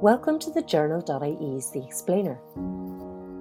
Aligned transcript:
Welcome 0.00 0.38
to 0.38 0.50
the 0.50 0.62
Journal.ie's 0.62 1.70
The 1.70 1.84
Explainer. 1.84 2.40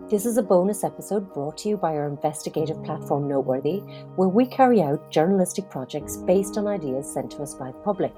This 0.10 0.26
is 0.26 0.36
a 0.36 0.44
bonus 0.44 0.84
episode 0.84 1.34
brought 1.34 1.58
to 1.60 1.70
you 1.70 1.78
by 1.78 1.96
our 1.96 2.06
investigative 2.06 2.84
platform 2.84 3.30
Noteworthy, 3.30 3.78
where 4.18 4.28
we 4.28 4.46
carry 4.46 4.82
out 4.82 5.10
journalistic 5.10 5.70
projects 5.70 6.18
based 6.18 6.58
on 6.58 6.68
ideas 6.68 7.10
sent 7.10 7.32
to 7.32 7.44
us 7.44 7.54
by 7.54 7.72
the 7.72 7.78
public. 7.78 8.14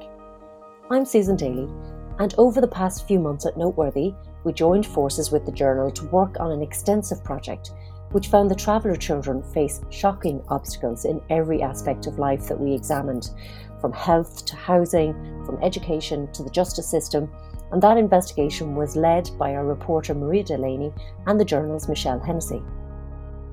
I'm 0.90 1.06
Susan 1.06 1.36
Daly, 1.36 1.70
and 2.18 2.34
over 2.40 2.62
the 2.62 2.68
past 2.68 3.08
few 3.08 3.20
months 3.20 3.46
at 3.46 3.58
Noteworthy, 3.58 4.16
we 4.44 4.54
joined 4.54 4.88
forces 4.88 5.32
with 5.32 5.46
the 5.46 5.52
Journal 5.52 5.92
to 5.92 6.06
work 6.06 6.40
on 6.40 6.52
an 6.52 6.64
extensive 6.64 7.24
project 7.24 7.70
which 8.10 8.28
found 8.28 8.50
the 8.50 8.56
traveller 8.56 8.96
children 8.96 9.44
face 9.54 9.82
shocking 9.92 10.44
obstacles 10.50 11.06
in 11.06 11.22
every 11.30 11.62
aspect 11.62 12.08
of 12.08 12.18
life 12.18 12.48
that 12.48 12.60
we 12.60 12.74
examined, 12.74 13.30
from 13.80 13.94
health 13.94 14.46
to 14.48 14.56
housing, 14.56 15.14
from 15.46 15.62
education 15.62 16.32
to 16.34 16.42
the 16.42 16.50
justice 16.50 16.90
system, 16.90 17.32
and 17.72 17.82
that 17.82 17.98
investigation 17.98 18.76
was 18.76 18.96
led 18.96 19.30
by 19.38 19.56
our 19.56 19.66
reporter 19.66 20.14
Maria 20.14 20.44
Delaney 20.44 20.92
and 21.28 21.40
the 21.40 21.46
journal's 21.46 21.88
Michelle 21.88 22.20
Hennessy. 22.20 22.62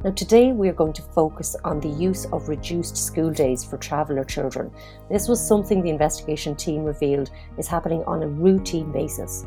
Now, 0.04 0.12
today 0.12 0.52
we 0.52 0.68
are 0.68 0.74
going 0.74 0.92
to 0.92 1.02
focus 1.02 1.56
on 1.64 1.80
the 1.80 1.88
use 1.88 2.24
of 2.26 2.48
reduced 2.48 2.96
school 2.96 3.32
days 3.32 3.64
for 3.64 3.78
traveller 3.78 4.22
children. 4.22 4.70
This 5.10 5.26
was 5.26 5.44
something 5.44 5.82
the 5.82 5.90
investigation 5.90 6.54
team 6.54 6.84
revealed 6.84 7.30
is 7.58 7.66
happening 7.66 8.04
on 8.04 8.22
a 8.22 8.28
routine 8.28 8.92
basis. 8.92 9.44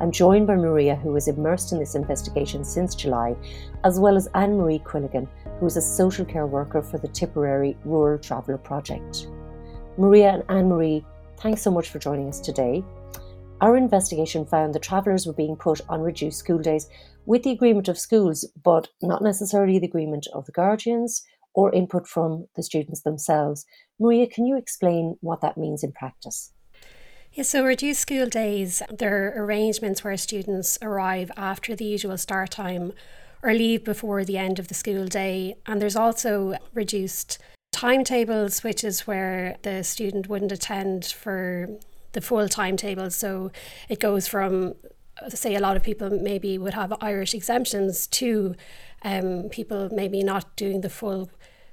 I'm 0.00 0.10
joined 0.10 0.46
by 0.46 0.56
Maria, 0.56 0.96
who 0.96 1.12
was 1.12 1.28
immersed 1.28 1.72
in 1.72 1.78
this 1.78 1.94
investigation 1.94 2.64
since 2.64 2.94
July, 2.94 3.36
as 3.84 4.00
well 4.00 4.16
as 4.16 4.28
Anne 4.34 4.56
Marie 4.56 4.78
Quilligan, 4.78 5.28
who 5.58 5.66
is 5.66 5.76
a 5.76 5.82
social 5.82 6.24
care 6.24 6.46
worker 6.46 6.80
for 6.80 6.96
the 6.96 7.08
Tipperary 7.08 7.76
Rural 7.84 8.18
Traveller 8.18 8.56
Project. 8.56 9.28
Maria 9.98 10.30
and 10.30 10.44
Anne 10.48 10.70
Marie, 10.70 11.04
thanks 11.40 11.60
so 11.60 11.70
much 11.70 11.90
for 11.90 11.98
joining 11.98 12.28
us 12.28 12.40
today. 12.40 12.82
Our 13.60 13.76
investigation 13.76 14.46
found 14.46 14.74
the 14.74 14.78
travellers 14.78 15.26
were 15.26 15.34
being 15.34 15.54
put 15.54 15.82
on 15.88 16.00
reduced 16.00 16.38
school 16.38 16.58
days 16.58 16.88
with 17.26 17.42
the 17.42 17.50
agreement 17.50 17.88
of 17.88 17.98
schools, 17.98 18.50
but 18.64 18.88
not 19.02 19.22
necessarily 19.22 19.78
the 19.78 19.86
agreement 19.86 20.26
of 20.32 20.46
the 20.46 20.52
guardians 20.52 21.22
or 21.52 21.70
input 21.74 22.08
from 22.08 22.46
the 22.56 22.62
students 22.62 23.02
themselves. 23.02 23.66
Maria, 23.98 24.26
can 24.26 24.46
you 24.46 24.56
explain 24.56 25.16
what 25.20 25.42
that 25.42 25.58
means 25.58 25.84
in 25.84 25.92
practice? 25.92 26.52
Yeah, 27.32 27.44
so 27.44 27.62
reduced 27.62 28.00
school 28.00 28.26
days, 28.26 28.82
they're 28.90 29.34
arrangements 29.36 30.02
where 30.02 30.16
students 30.16 30.78
arrive 30.80 31.30
after 31.36 31.76
the 31.76 31.84
usual 31.84 32.16
start 32.16 32.50
time 32.52 32.94
or 33.42 33.52
leave 33.52 33.84
before 33.84 34.24
the 34.24 34.38
end 34.38 34.58
of 34.58 34.68
the 34.68 34.74
school 34.74 35.06
day. 35.06 35.56
And 35.66 35.82
there's 35.82 35.96
also 35.96 36.56
reduced 36.72 37.38
timetables, 37.72 38.64
which 38.64 38.82
is 38.82 39.06
where 39.06 39.56
the 39.62 39.84
student 39.84 40.28
wouldn't 40.28 40.50
attend 40.50 41.04
for 41.04 41.68
the 42.12 42.20
full 42.20 42.48
timetable. 42.48 43.10
So 43.10 43.50
it 43.88 44.00
goes 44.00 44.26
from, 44.26 44.74
say, 45.28 45.54
a 45.54 45.60
lot 45.60 45.76
of 45.76 45.82
people 45.82 46.10
maybe 46.10 46.58
would 46.58 46.74
have 46.74 46.92
Irish 47.00 47.34
exemptions 47.34 48.06
to 48.08 48.54
um, 49.02 49.48
people 49.50 49.88
maybe 49.92 50.22
not 50.22 50.56
doing 50.56 50.80
the 50.80 50.90
full 50.90 51.30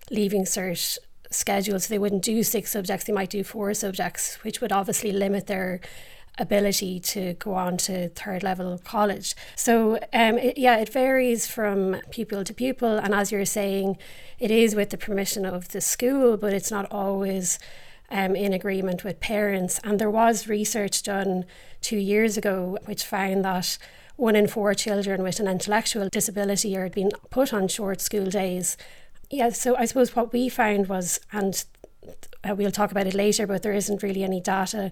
leaving 0.09 0.45
cert 0.45 0.97
schedule. 1.29 1.79
So 1.79 1.94
they 1.94 1.99
wouldn't 1.99 2.23
do 2.23 2.44
six 2.44 2.71
subjects, 2.71 3.05
they 3.05 3.13
might 3.13 3.29
do 3.29 3.44
four 3.44 3.73
subjects, 3.73 4.35
which 4.44 4.61
would 4.61 4.71
obviously 4.71 5.11
limit 5.11 5.47
their 5.47 5.81
ability 6.39 6.99
to 6.99 7.33
go 7.33 7.55
on 7.55 7.77
to 7.77 8.09
third 8.09 8.44
level 8.44 8.79
college. 8.83 9.35
So, 9.55 9.95
um, 10.13 10.38
it, 10.38 10.57
yeah, 10.57 10.77
it 10.77 10.89
varies 10.89 11.47
from 11.47 11.99
pupil 12.11 12.44
to 12.44 12.53
pupil. 12.53 12.97
And 12.97 13.13
as 13.13 13.31
you're 13.31 13.45
saying, 13.45 13.97
it 14.39 14.51
is 14.51 14.75
with 14.75 14.91
the 14.91 14.97
permission 14.97 15.45
of 15.45 15.69
the 15.69 15.81
school, 15.81 16.38
but 16.38 16.53
it's 16.53 16.72
not 16.72 16.85
always. 16.91 17.59
Um, 18.09 18.38
in 18.38 18.53
agreement 18.53 19.03
with 19.03 19.19
parents. 19.19 19.81
And 19.83 20.00
there 20.00 20.09
was 20.09 20.47
research 20.47 21.03
done 21.03 21.44
two 21.81 21.97
years 21.97 22.38
ago 22.38 22.77
which 22.86 23.03
found 23.03 23.44
that 23.44 23.77
one 24.16 24.36
in 24.36 24.47
four 24.47 24.73
children 24.73 25.22
with 25.23 25.39
an 25.41 25.47
intellectual 25.47 26.09
disability 26.09 26.75
are 26.78 26.89
being 26.89 27.11
put 27.30 27.53
on 27.53 27.67
short 27.67 28.00
school 28.00 28.28
days. 28.28 28.78
Yeah, 29.29 29.50
so 29.50 29.75
I 29.75 29.85
suppose 29.85 30.16
what 30.16 30.31
we 30.31 30.50
found 30.50 30.88
was, 30.88 31.19
and 31.31 31.63
uh, 32.44 32.56
we'll 32.56 32.72
talk 32.72 32.91
about 32.91 33.07
it 33.07 33.13
later, 33.13 33.45
but 33.45 33.62
there 33.62 33.73
isn't 33.73 34.01
really 34.01 34.24
any 34.24 34.39
data 34.39 34.91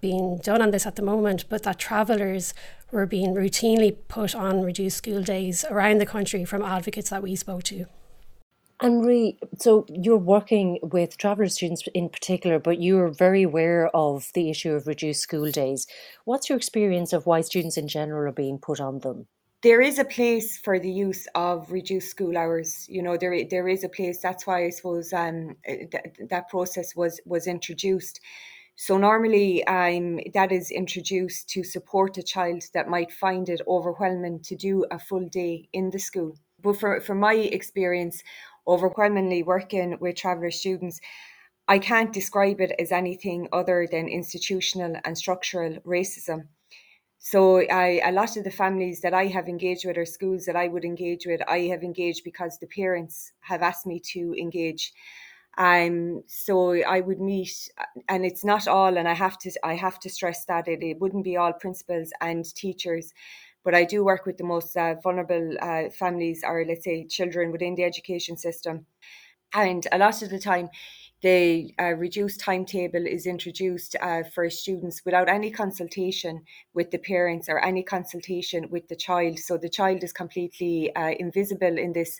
being 0.00 0.38
done 0.38 0.62
on 0.62 0.70
this 0.70 0.86
at 0.86 0.96
the 0.96 1.02
moment, 1.02 1.46
but 1.48 1.62
that 1.64 1.78
travellers 1.78 2.54
were 2.90 3.06
being 3.06 3.34
routinely 3.34 3.96
put 4.08 4.34
on 4.34 4.62
reduced 4.62 4.98
school 4.98 5.22
days 5.22 5.64
around 5.70 5.98
the 5.98 6.06
country 6.06 6.44
from 6.44 6.62
advocates 6.62 7.10
that 7.10 7.22
we 7.22 7.36
spoke 7.36 7.62
to. 7.64 7.86
Anne 8.82 9.02
Marie, 9.02 9.38
so 9.58 9.84
you're 9.90 10.16
working 10.16 10.78
with 10.82 11.18
traveller 11.18 11.48
students 11.48 11.82
in 11.92 12.08
particular, 12.08 12.58
but 12.58 12.80
you're 12.80 13.08
very 13.12 13.42
aware 13.42 13.94
of 13.94 14.30
the 14.32 14.48
issue 14.48 14.72
of 14.72 14.86
reduced 14.86 15.20
school 15.20 15.50
days. 15.50 15.86
What's 16.24 16.48
your 16.48 16.56
experience 16.56 17.12
of 17.12 17.26
why 17.26 17.42
students 17.42 17.76
in 17.76 17.88
general 17.88 18.30
are 18.30 18.32
being 18.32 18.58
put 18.58 18.80
on 18.80 19.00
them? 19.00 19.26
There 19.62 19.82
is 19.82 19.98
a 19.98 20.04
place 20.06 20.56
for 20.56 20.78
the 20.78 20.90
use 20.90 21.28
of 21.34 21.70
reduced 21.70 22.08
school 22.08 22.38
hours. 22.38 22.86
You 22.88 23.02
know, 23.02 23.18
there 23.18 23.44
there 23.44 23.68
is 23.68 23.84
a 23.84 23.90
place. 23.90 24.22
That's 24.22 24.46
why 24.46 24.64
I 24.64 24.70
suppose 24.70 25.12
um, 25.12 25.56
th- 25.66 25.92
that 26.30 26.48
process 26.48 26.96
was 26.96 27.20
was 27.26 27.46
introduced. 27.46 28.20
So 28.76 28.96
normally 28.96 29.62
um, 29.66 30.20
that 30.32 30.52
is 30.52 30.70
introduced 30.70 31.50
to 31.50 31.62
support 31.62 32.16
a 32.16 32.22
child 32.22 32.62
that 32.72 32.88
might 32.88 33.12
find 33.12 33.46
it 33.50 33.60
overwhelming 33.68 34.40
to 34.44 34.56
do 34.56 34.86
a 34.90 34.98
full 34.98 35.28
day 35.28 35.68
in 35.74 35.90
the 35.90 35.98
school. 35.98 36.38
But 36.62 36.78
for, 36.78 37.00
for 37.00 37.14
my 37.14 37.34
experience, 37.34 38.22
overwhelmingly 38.66 39.42
working 39.42 39.96
with 40.00 40.16
traveller 40.16 40.50
students, 40.50 41.00
I 41.68 41.78
can't 41.78 42.12
describe 42.12 42.60
it 42.60 42.72
as 42.78 42.92
anything 42.92 43.48
other 43.52 43.86
than 43.90 44.08
institutional 44.08 44.96
and 45.04 45.16
structural 45.16 45.76
racism. 45.86 46.48
So 47.22 47.60
I, 47.60 48.00
a 48.02 48.12
lot 48.12 48.36
of 48.38 48.44
the 48.44 48.50
families 48.50 49.02
that 49.02 49.12
I 49.12 49.26
have 49.26 49.46
engaged 49.46 49.84
with 49.84 49.98
or 49.98 50.06
schools 50.06 50.46
that 50.46 50.56
I 50.56 50.68
would 50.68 50.84
engage 50.84 51.26
with, 51.26 51.42
I 51.46 51.68
have 51.68 51.82
engaged 51.82 52.24
because 52.24 52.58
the 52.58 52.66
parents 52.66 53.32
have 53.40 53.62
asked 53.62 53.86
me 53.86 54.00
to 54.12 54.34
engage. 54.40 54.92
Um, 55.58 56.22
so 56.26 56.72
I 56.82 57.00
would 57.00 57.20
meet, 57.20 57.52
and 58.08 58.24
it's 58.24 58.44
not 58.44 58.66
all, 58.66 58.96
and 58.96 59.06
I 59.06 59.12
have 59.12 59.36
to 59.40 59.50
I 59.62 59.74
have 59.74 59.98
to 60.00 60.08
stress 60.08 60.46
that 60.46 60.66
it, 60.66 60.82
it 60.82 60.98
wouldn't 60.98 61.24
be 61.24 61.36
all 61.36 61.52
principals 61.52 62.10
and 62.22 62.44
teachers, 62.54 63.12
but 63.64 63.74
I 63.74 63.84
do 63.84 64.04
work 64.04 64.26
with 64.26 64.38
the 64.38 64.44
most 64.44 64.76
uh, 64.76 64.94
vulnerable 65.02 65.56
uh, 65.60 65.90
families 65.90 66.42
or 66.44 66.64
let's 66.66 66.84
say 66.84 67.06
children 67.06 67.52
within 67.52 67.74
the 67.74 67.84
education 67.84 68.36
system, 68.36 68.86
and 69.54 69.86
a 69.92 69.98
lot 69.98 70.22
of 70.22 70.30
the 70.30 70.38
time. 70.38 70.68
The 71.22 71.74
uh, 71.78 71.92
reduced 71.96 72.40
timetable 72.40 73.06
is 73.06 73.26
introduced 73.26 73.94
uh, 74.00 74.22
for 74.34 74.48
students 74.48 75.02
without 75.04 75.28
any 75.28 75.50
consultation 75.50 76.44
with 76.72 76.90
the 76.92 76.98
parents 76.98 77.46
or 77.46 77.62
any 77.62 77.82
consultation 77.82 78.70
with 78.70 78.88
the 78.88 78.96
child. 78.96 79.38
So 79.38 79.58
the 79.58 79.68
child 79.68 80.02
is 80.02 80.14
completely 80.14 80.90
uh, 80.96 81.12
invisible 81.18 81.76
in 81.76 81.92
this 81.92 82.18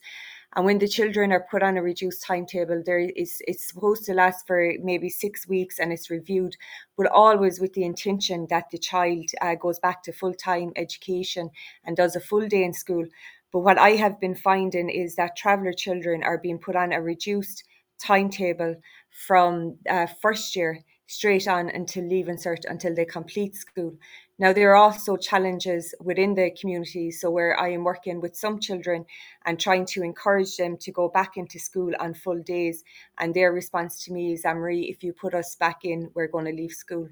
and 0.57 0.65
when 0.65 0.79
the 0.79 0.89
children 0.89 1.31
are 1.31 1.47
put 1.49 1.63
on 1.63 1.77
a 1.77 1.83
reduced 1.83 2.25
timetable, 2.25 2.83
there 2.85 2.99
is 2.99 3.41
it's 3.47 3.69
supposed 3.69 4.05
to 4.07 4.15
last 4.15 4.47
for 4.47 4.73
maybe 4.83 5.09
six 5.09 5.47
weeks 5.47 5.79
and 5.79 5.93
it's 5.93 6.11
reviewed, 6.11 6.57
but 6.97 7.07
always 7.07 7.61
with 7.61 7.75
the 7.75 7.85
intention 7.85 8.49
that 8.51 8.71
the 8.71 8.79
child 8.79 9.31
uh, 9.41 9.55
goes 9.55 9.79
back 9.79 10.03
to 10.03 10.13
full 10.13 10.35
time 10.35 10.73
education 10.75 11.51
and 11.85 11.97
does 11.97 12.17
a 12.17 12.21
full 12.21 12.49
day 12.49 12.65
in 12.65 12.73
school. 12.73 13.07
But 13.53 13.61
what 13.61 13.79
I 13.79 13.91
have 13.91 14.21
been 14.21 14.35
finding 14.35 14.91
is 14.91 15.15
that 15.17 15.37
traveller 15.37 15.73
children 15.73 16.25
are 16.25 16.39
being 16.39 16.59
put 16.59 16.75
on 16.75 16.93
a 16.93 17.01
reduced 17.01 17.63
timetable 17.99 18.75
from 19.11 19.77
uh, 19.89 20.07
first 20.21 20.57
year 20.57 20.81
straight 21.07 21.49
on 21.49 21.69
until 21.69 22.07
leaving 22.07 22.37
cert 22.37 22.65
until 22.69 22.95
they 22.95 23.05
complete 23.05 23.55
school. 23.55 23.97
Now, 24.41 24.55
there 24.55 24.71
are 24.71 24.77
also 24.77 25.19
challenges 25.19 25.95
within 26.01 26.33
the 26.33 26.51
community. 26.59 27.11
So, 27.11 27.31
where 27.31 27.61
I 27.61 27.73
am 27.73 27.85
working 27.85 28.23
with 28.23 28.35
some 28.35 28.59
children 28.59 29.05
and 29.45 29.61
trying 29.61 29.85
to 29.93 30.03
encourage 30.03 30.57
them 30.57 30.79
to 30.79 30.91
go 30.91 31.11
back 31.11 31.37
into 31.37 31.59
school 31.59 31.93
on 32.01 32.15
full 32.15 32.41
days. 32.43 32.83
And 33.19 33.35
their 33.35 33.53
response 33.53 34.03
to 34.05 34.13
me 34.15 34.33
is, 34.33 34.45
Marie, 34.47 34.89
if 34.89 35.05
you 35.05 35.13
put 35.13 35.35
us 35.35 35.57
back 35.57 35.85
in, 35.85 36.11
we're 36.15 36.27
going 36.27 36.47
to 36.47 36.53
leave 36.53 36.73
school. 36.73 37.11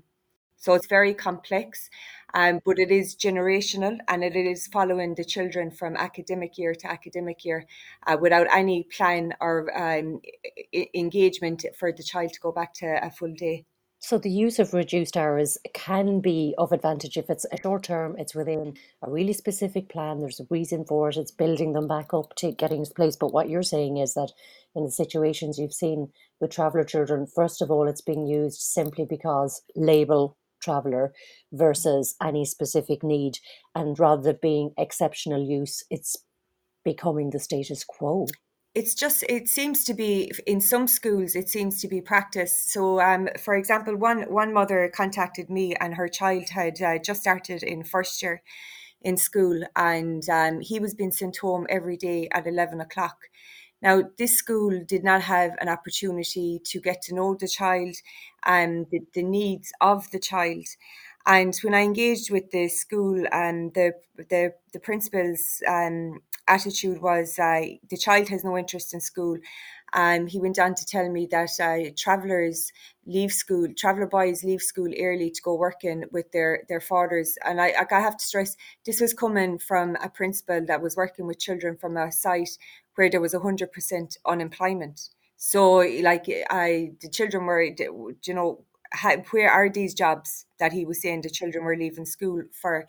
So, 0.56 0.72
it's 0.72 0.86
very 0.86 1.12
complex, 1.12 1.90
um, 2.32 2.60
but 2.64 2.78
it 2.78 2.90
is 2.90 3.14
generational 3.14 3.98
and 4.08 4.24
it 4.24 4.34
is 4.34 4.66
following 4.66 5.14
the 5.14 5.24
children 5.24 5.70
from 5.70 5.96
academic 5.96 6.56
year 6.56 6.74
to 6.76 6.90
academic 6.90 7.44
year 7.44 7.66
uh, 8.06 8.16
without 8.18 8.46
any 8.50 8.84
plan 8.84 9.34
or 9.42 9.68
um, 9.78 10.22
engagement 10.94 11.66
for 11.78 11.92
the 11.92 12.02
child 12.02 12.32
to 12.32 12.40
go 12.40 12.52
back 12.52 12.72
to 12.74 12.86
a 13.04 13.10
full 13.10 13.34
day. 13.34 13.66
So 14.00 14.16
the 14.16 14.30
use 14.30 14.60
of 14.60 14.74
reduced 14.74 15.16
hours 15.16 15.58
can 15.74 16.20
be 16.20 16.54
of 16.56 16.70
advantage 16.70 17.16
if 17.16 17.28
it's 17.28 17.44
a 17.50 17.60
short 17.60 17.82
term, 17.82 18.14
it's 18.16 18.34
within 18.34 18.74
a 19.02 19.10
really 19.10 19.32
specific 19.32 19.88
plan, 19.88 20.20
there's 20.20 20.38
a 20.38 20.46
reason 20.50 20.84
for 20.84 21.08
it, 21.08 21.16
it's 21.16 21.32
building 21.32 21.72
them 21.72 21.88
back 21.88 22.14
up 22.14 22.34
to 22.36 22.52
getting 22.52 22.78
into 22.78 22.94
place. 22.94 23.16
But 23.16 23.32
what 23.32 23.48
you're 23.48 23.64
saying 23.64 23.96
is 23.96 24.14
that 24.14 24.30
in 24.76 24.84
the 24.84 24.90
situations 24.90 25.58
you've 25.58 25.74
seen 25.74 26.12
with 26.40 26.52
traveller 26.52 26.84
children, 26.84 27.26
first 27.26 27.60
of 27.60 27.72
all, 27.72 27.88
it's 27.88 28.00
being 28.00 28.26
used 28.26 28.60
simply 28.60 29.04
because 29.04 29.62
label 29.74 30.36
traveller 30.62 31.12
versus 31.52 32.14
any 32.22 32.44
specific 32.44 33.02
need. 33.02 33.38
And 33.74 33.98
rather 33.98 34.22
than 34.22 34.38
being 34.40 34.70
exceptional 34.78 35.42
use, 35.42 35.82
it's 35.90 36.16
becoming 36.84 37.30
the 37.30 37.40
status 37.40 37.82
quo. 37.82 38.26
It's 38.78 38.94
just 38.94 39.24
it 39.28 39.48
seems 39.48 39.82
to 39.82 39.92
be 39.92 40.30
in 40.46 40.60
some 40.60 40.86
schools 40.86 41.34
it 41.34 41.48
seems 41.48 41.80
to 41.80 41.88
be 41.88 42.00
practiced. 42.00 42.70
So 42.70 43.00
um, 43.00 43.28
for 43.36 43.56
example 43.56 43.96
one 43.96 44.22
one 44.40 44.52
mother 44.54 44.88
contacted 44.94 45.50
me 45.50 45.74
and 45.80 45.94
her 45.94 46.06
child 46.06 46.50
had 46.50 46.80
uh, 46.80 46.98
just 46.98 47.22
started 47.22 47.64
in 47.64 47.82
first 47.82 48.22
year 48.22 48.40
in 49.02 49.16
school 49.16 49.58
and 49.74 50.22
um, 50.28 50.60
he 50.60 50.78
was 50.78 50.94
being 50.94 51.10
sent 51.10 51.38
home 51.38 51.66
every 51.68 51.96
day 51.96 52.28
at 52.30 52.46
11 52.46 52.80
o'clock. 52.80 53.18
Now 53.82 54.04
this 54.16 54.36
school 54.36 54.84
did 54.86 55.02
not 55.02 55.22
have 55.22 55.52
an 55.60 55.68
opportunity 55.68 56.60
to 56.66 56.80
get 56.80 57.02
to 57.02 57.14
know 57.16 57.34
the 57.34 57.48
child 57.48 57.96
and 58.44 58.86
the, 58.92 59.00
the 59.12 59.24
needs 59.24 59.72
of 59.80 60.08
the 60.12 60.20
child 60.20 60.66
and 61.28 61.54
when 61.62 61.74
I 61.74 61.82
engaged 61.82 62.30
with 62.30 62.50
the 62.50 62.68
school, 62.68 63.24
um, 63.32 63.70
the 63.72 63.92
the 64.16 64.54
the 64.72 64.80
principal's 64.80 65.62
um, 65.68 66.20
attitude 66.48 67.02
was 67.02 67.38
uh, 67.38 67.62
the 67.90 67.96
child 67.98 68.28
has 68.30 68.44
no 68.44 68.58
interest 68.58 68.94
in 68.94 69.00
school. 69.00 69.38
Um, 69.94 70.26
he 70.26 70.40
went 70.40 70.58
on 70.58 70.74
to 70.74 70.86
tell 70.86 71.08
me 71.10 71.26
that 71.30 71.50
uh, 71.60 71.90
travellers 71.96 72.72
leave 73.06 73.32
school, 73.32 73.68
traveller 73.76 74.06
boys 74.06 74.44
leave 74.44 74.62
school 74.62 74.90
early 75.00 75.30
to 75.30 75.42
go 75.42 75.54
working 75.54 76.04
with 76.12 76.32
their 76.32 76.64
their 76.68 76.80
fathers. 76.80 77.36
And 77.44 77.60
I, 77.60 77.74
I 77.90 78.00
have 78.00 78.16
to 78.18 78.24
stress 78.24 78.56
this 78.86 79.00
was 79.00 79.14
coming 79.14 79.58
from 79.58 79.96
a 80.02 80.08
principal 80.10 80.64
that 80.66 80.82
was 80.82 80.96
working 80.96 81.26
with 81.26 81.38
children 81.38 81.76
from 81.76 81.96
a 81.96 82.12
site 82.12 82.58
where 82.96 83.10
there 83.10 83.20
was 83.20 83.34
hundred 83.34 83.72
percent 83.72 84.16
unemployment. 84.26 85.10
So, 85.40 85.76
like, 86.02 86.26
I 86.50 86.92
the 87.00 87.08
children 87.08 87.46
were, 87.46 87.62
you 87.62 88.34
know, 88.34 88.64
where 89.30 89.50
are 89.50 89.68
these 89.68 89.94
jobs 89.94 90.46
that 90.58 90.72
he 90.72 90.84
was 90.84 91.02
saying 91.02 91.22
the 91.22 91.30
children 91.30 91.64
were 91.64 91.76
leaving 91.76 92.06
school 92.06 92.42
for? 92.52 92.86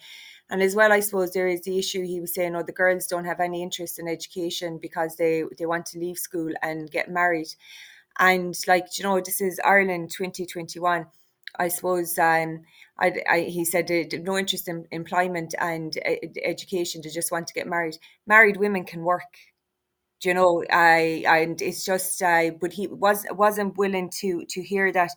And 0.50 0.62
as 0.62 0.76
well, 0.76 0.92
I 0.92 1.00
suppose 1.02 1.32
there 1.32 1.48
is 1.48 1.62
the 1.62 1.78
issue 1.78 2.04
he 2.04 2.22
was 2.22 2.34
saying, 2.34 2.56
oh, 2.56 2.64
the 2.64 2.72
girls 2.72 3.08
don't 3.08 3.26
have 3.26 3.40
any 3.40 3.62
interest 3.62 4.00
in 4.00 4.08
education 4.08 4.80
because 4.82 5.16
they, 5.16 5.44
they 5.58 5.66
want 5.66 5.86
to 5.88 6.00
leave 6.00 6.18
school 6.18 6.52
and 6.62 6.90
get 6.90 7.10
married. 7.10 7.48
And 8.18 8.56
like, 8.68 8.98
you 8.98 9.04
know, 9.04 9.20
this 9.20 9.42
is 9.42 9.60
Ireland 9.64 10.12
2021. 10.12 11.06
I 11.58 11.68
suppose 11.68 12.18
um, 12.20 12.62
I, 13.00 13.14
I, 13.30 13.40
he 13.42 13.66
said 13.66 13.90
no 14.24 14.38
interest 14.38 14.68
in 14.68 14.86
employment 14.92 15.56
and 15.60 15.94
education, 16.44 17.02
to 17.02 17.10
just 17.10 17.32
want 17.32 17.48
to 17.48 17.54
get 17.54 17.68
married. 17.68 17.98
Married 18.28 18.58
women 18.58 18.86
can 18.86 19.04
work 19.04 19.24
you 20.24 20.34
know 20.34 20.64
i 20.72 21.24
and 21.26 21.62
it's 21.62 21.86
just 21.86 22.22
uh, 22.22 22.52
but 22.60 22.74
he 22.74 22.88
was 22.88 23.26
wasn't 23.32 23.78
willing 23.78 24.10
to 24.10 24.44
to 24.50 24.62
hear 24.62 24.92
that 24.92 25.12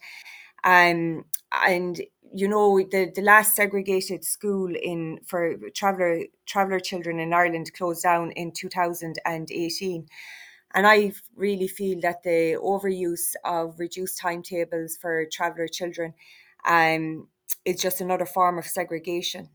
um, 0.65 1.25
and 1.53 2.01
you 2.35 2.49
know 2.49 2.79
the 2.79 3.13
the 3.15 3.23
last 3.23 3.55
segregated 3.57 4.25
school 4.25 4.75
in 4.75 5.21
for 5.27 5.57
traveller 5.75 6.25
traveller 6.47 6.81
children 6.81 7.19
in 7.21 7.33
Ireland 7.33 7.73
closed 7.75 8.03
down 8.03 8.33
in 8.33 8.53
2018 8.53 10.07
and 10.75 10.87
I 10.87 11.13
really 11.37 11.69
feel 11.69 12.01
that 12.01 12.23
the 12.23 12.57
overuse 12.63 13.35
of 13.45 13.79
reduced 13.79 14.19
timetables 14.19 14.97
for 14.97 15.27
traveller 15.31 15.69
children 15.69 16.15
um, 16.67 17.29
is 17.65 17.81
just 17.81 18.01
another 18.01 18.25
form 18.27 18.59
of 18.59 18.65
segregation. 18.65 19.51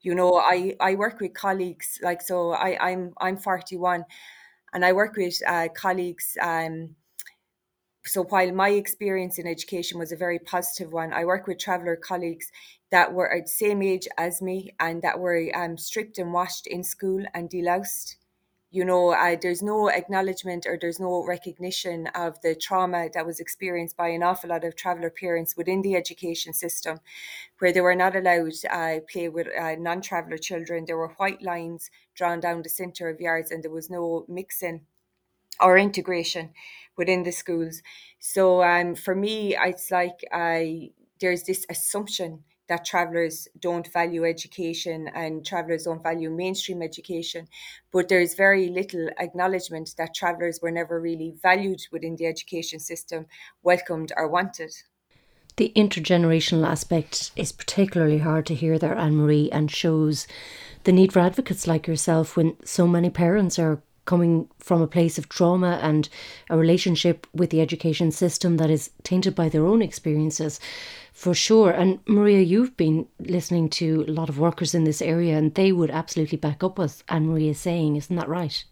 You 0.00 0.14
know, 0.14 0.36
I, 0.36 0.74
I 0.80 0.94
work 0.94 1.20
with 1.20 1.34
colleagues 1.34 1.98
like 2.02 2.22
so. 2.22 2.52
I 2.52 2.76
I'm 2.80 3.12
I'm 3.20 3.36
41, 3.36 4.04
and 4.72 4.84
I 4.84 4.92
work 4.92 5.14
with 5.16 5.40
uh, 5.46 5.68
colleagues 5.76 6.36
um, 6.40 6.96
so 8.04 8.24
while 8.24 8.52
my 8.52 8.70
experience 8.70 9.38
in 9.38 9.46
education 9.46 9.98
was 9.98 10.12
a 10.12 10.16
very 10.16 10.38
positive 10.38 10.92
one, 10.92 11.12
I 11.12 11.24
work 11.24 11.46
with 11.46 11.58
traveller 11.58 11.96
colleagues 11.96 12.50
that 12.90 13.12
were 13.12 13.32
at 13.32 13.44
the 13.44 13.48
same 13.48 13.82
age 13.82 14.08
as 14.18 14.42
me 14.42 14.74
and 14.80 15.02
that 15.02 15.20
were 15.20 15.50
um, 15.54 15.78
stripped 15.78 16.18
and 16.18 16.32
washed 16.32 16.66
in 16.66 16.82
school 16.82 17.24
and 17.32 17.48
deloused. 17.48 18.16
You 18.70 18.84
know, 18.86 19.10
uh, 19.10 19.36
there's 19.40 19.62
no 19.62 19.88
acknowledgement 19.90 20.66
or 20.66 20.78
there's 20.80 20.98
no 20.98 21.24
recognition 21.24 22.06
of 22.08 22.40
the 22.40 22.54
trauma 22.54 23.08
that 23.12 23.26
was 23.26 23.38
experienced 23.38 23.98
by 23.98 24.08
an 24.08 24.22
awful 24.22 24.48
lot 24.48 24.64
of 24.64 24.76
traveller 24.76 25.10
parents 25.10 25.56
within 25.56 25.82
the 25.82 25.94
education 25.94 26.54
system, 26.54 26.98
where 27.58 27.72
they 27.72 27.82
were 27.82 27.94
not 27.94 28.16
allowed 28.16 28.52
to 28.52 28.74
uh, 28.74 29.00
play 29.10 29.28
with 29.28 29.46
uh, 29.58 29.76
non-traveller 29.78 30.38
children. 30.38 30.86
There 30.86 30.96
were 30.96 31.14
white 31.18 31.42
lines 31.42 31.90
drawn 32.14 32.40
down 32.40 32.62
the 32.62 32.70
centre 32.70 33.10
of 33.10 33.20
yards, 33.20 33.50
and 33.50 33.62
there 33.62 33.70
was 33.70 33.90
no 33.90 34.24
mixing 34.26 34.86
or 35.60 35.78
integration 35.78 36.50
within 36.96 37.22
the 37.22 37.32
schools. 37.32 37.82
So 38.18 38.62
um, 38.62 38.94
for 38.94 39.14
me, 39.14 39.56
it's 39.56 39.90
like 39.90 40.20
I 40.32 40.90
there's 41.20 41.44
this 41.44 41.64
assumption 41.70 42.42
that 42.68 42.84
travelers 42.84 43.48
don't 43.58 43.92
value 43.92 44.24
education 44.24 45.08
and 45.14 45.44
travelers 45.44 45.84
don't 45.84 46.02
value 46.02 46.30
mainstream 46.30 46.82
education, 46.82 47.46
but 47.92 48.08
there's 48.08 48.34
very 48.34 48.68
little 48.68 49.08
acknowledgement 49.18 49.94
that 49.98 50.14
travelers 50.14 50.60
were 50.62 50.70
never 50.70 51.00
really 51.00 51.34
valued 51.42 51.80
within 51.92 52.16
the 52.16 52.26
education 52.26 52.80
system, 52.80 53.26
welcomed 53.62 54.12
or 54.16 54.28
wanted. 54.28 54.72
The 55.56 55.72
intergenerational 55.76 56.66
aspect 56.66 57.30
is 57.36 57.52
particularly 57.52 58.18
hard 58.18 58.46
to 58.46 58.54
hear 58.54 58.78
there, 58.78 58.96
Anne 58.96 59.16
Marie, 59.16 59.50
and 59.50 59.70
shows 59.70 60.26
the 60.84 60.92
need 60.92 61.12
for 61.12 61.20
advocates 61.20 61.66
like 61.66 61.86
yourself 61.86 62.36
when 62.36 62.56
so 62.64 62.86
many 62.86 63.10
parents 63.10 63.58
are 63.58 63.82
coming 64.04 64.48
from 64.58 64.82
a 64.82 64.86
place 64.86 65.18
of 65.18 65.28
trauma 65.28 65.78
and 65.82 66.08
a 66.50 66.56
relationship 66.56 67.26
with 67.32 67.50
the 67.50 67.60
education 67.60 68.10
system 68.10 68.56
that 68.56 68.70
is 68.70 68.90
tainted 69.02 69.34
by 69.34 69.48
their 69.48 69.66
own 69.66 69.82
experiences 69.82 70.58
for 71.12 71.34
sure. 71.34 71.70
And 71.70 72.00
maria 72.06 72.40
you've 72.40 72.76
been 72.76 73.06
listening 73.20 73.68
to 73.70 74.04
a 74.08 74.12
lot 74.12 74.28
of 74.28 74.38
workers 74.38 74.74
in 74.74 74.84
this 74.84 75.02
area 75.02 75.36
and 75.36 75.54
they 75.54 75.72
would 75.72 75.90
absolutely 75.90 76.38
back 76.38 76.64
up 76.64 76.78
anne 77.08 77.28
marie 77.28 77.48
is 77.48 77.60
saying. 77.60 77.96
Isn't 77.96 78.16
that 78.16 78.28
right? 78.28 78.64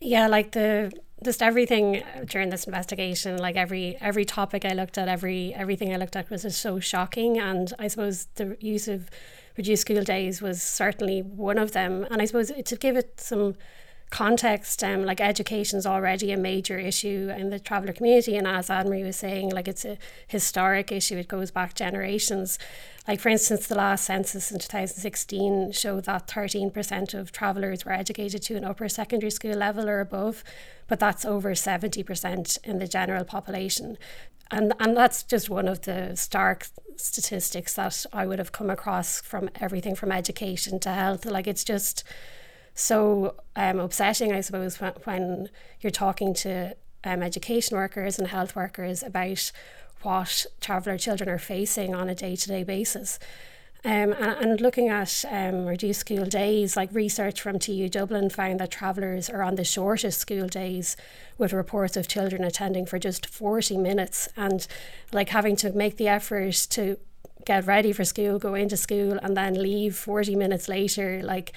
Yeah 0.00 0.26
like 0.26 0.52
the 0.52 0.92
just 1.24 1.42
everything 1.42 2.02
during 2.26 2.50
this 2.50 2.64
investigation 2.64 3.38
like 3.38 3.56
every 3.56 3.96
every 4.02 4.26
topic 4.26 4.66
i 4.66 4.74
looked 4.74 4.98
at 4.98 5.08
every 5.08 5.54
everything 5.54 5.90
i 5.90 5.96
looked 5.96 6.14
at 6.14 6.28
was 6.28 6.42
just 6.42 6.60
so 6.60 6.78
shocking. 6.80 7.38
And 7.38 7.72
i 7.78 7.88
suppose 7.88 8.26
the 8.34 8.56
use 8.60 8.88
of 8.88 9.08
reduced 9.56 9.82
school 9.82 10.02
days 10.02 10.42
was 10.42 10.60
certainly 10.60 11.22
one 11.22 11.56
of 11.56 11.72
them. 11.72 12.06
And 12.10 12.20
i 12.20 12.26
suppose 12.26 12.52
to 12.52 12.76
give 12.76 12.96
it 12.96 13.20
some 13.20 13.54
context, 14.10 14.84
um, 14.84 15.04
like 15.04 15.20
education 15.20 15.78
is 15.78 15.86
already 15.86 16.32
a 16.32 16.36
major 16.36 16.78
issue 16.78 17.32
in 17.36 17.50
the 17.50 17.58
traveller 17.58 17.92
community. 17.92 18.36
And 18.36 18.46
as 18.46 18.70
Anne 18.70 18.88
Marie 18.88 19.02
was 19.02 19.16
saying, 19.16 19.50
like 19.50 19.68
it's 19.68 19.84
a 19.84 19.98
historic 20.26 20.92
issue, 20.92 21.16
it 21.16 21.28
goes 21.28 21.50
back 21.50 21.74
generations. 21.74 22.58
Like, 23.08 23.20
for 23.20 23.28
instance, 23.28 23.66
the 23.66 23.74
last 23.74 24.04
census 24.04 24.50
in 24.50 24.58
2016 24.58 25.72
showed 25.72 26.04
that 26.04 26.26
13% 26.28 27.14
of 27.14 27.32
travellers 27.32 27.84
were 27.84 27.92
educated 27.92 28.42
to 28.42 28.56
an 28.56 28.64
upper 28.64 28.88
secondary 28.88 29.30
school 29.30 29.56
level 29.56 29.88
or 29.88 30.00
above, 30.00 30.44
but 30.88 31.00
that's 31.00 31.24
over 31.24 31.52
70% 31.52 32.58
in 32.64 32.78
the 32.78 32.88
general 32.88 33.24
population. 33.24 33.96
And, 34.50 34.72
and 34.78 34.96
that's 34.96 35.24
just 35.24 35.50
one 35.50 35.66
of 35.66 35.82
the 35.82 36.14
stark 36.16 36.68
statistics 36.96 37.74
that 37.74 38.06
I 38.12 38.26
would 38.26 38.38
have 38.38 38.52
come 38.52 38.70
across 38.70 39.20
from 39.20 39.50
everything 39.56 39.94
from 39.94 40.12
education 40.12 40.78
to 40.80 40.90
health. 40.90 41.24
Like, 41.24 41.46
it's 41.46 41.64
just 41.64 42.04
so 42.76 43.34
um, 43.56 43.80
upsetting, 43.80 44.32
I 44.32 44.42
suppose, 44.42 44.76
when, 44.76 45.48
you're 45.80 45.90
talking 45.90 46.34
to 46.34 46.76
um, 47.04 47.22
education 47.22 47.76
workers 47.76 48.18
and 48.18 48.28
health 48.28 48.54
workers 48.54 49.02
about 49.02 49.50
what 50.02 50.44
traveller 50.60 50.98
children 50.98 51.30
are 51.30 51.38
facing 51.38 51.94
on 51.94 52.10
a 52.10 52.14
day 52.14 52.36
to 52.36 52.48
day 52.48 52.62
basis. 52.64 53.18
Um, 53.82 54.12
and, 54.12 54.20
and, 54.20 54.60
looking 54.60 54.88
at 54.88 55.24
um, 55.30 55.64
reduced 55.64 56.00
school 56.00 56.26
days, 56.26 56.76
like 56.76 56.92
research 56.92 57.40
from 57.40 57.58
TU 57.58 57.88
Dublin 57.88 58.28
found 58.28 58.60
that 58.60 58.72
travellers 58.72 59.30
are 59.30 59.42
on 59.42 59.54
the 59.54 59.64
shortest 59.64 60.20
school 60.20 60.46
days, 60.46 60.96
with 61.38 61.54
reports 61.54 61.96
of 61.96 62.08
children 62.08 62.44
attending 62.44 62.84
for 62.84 62.98
just 62.98 63.24
40 63.24 63.78
minutes 63.78 64.28
and 64.36 64.66
like 65.12 65.30
having 65.30 65.56
to 65.56 65.72
make 65.72 65.96
the 65.96 66.08
effort 66.08 66.66
to 66.70 66.98
get 67.46 67.66
ready 67.66 67.92
for 67.92 68.04
school, 68.04 68.38
go 68.38 68.54
into 68.54 68.76
school, 68.76 69.18
and 69.22 69.34
then 69.34 69.54
leave 69.54 69.96
40 69.96 70.36
minutes 70.36 70.68
later. 70.68 71.22
Like, 71.22 71.52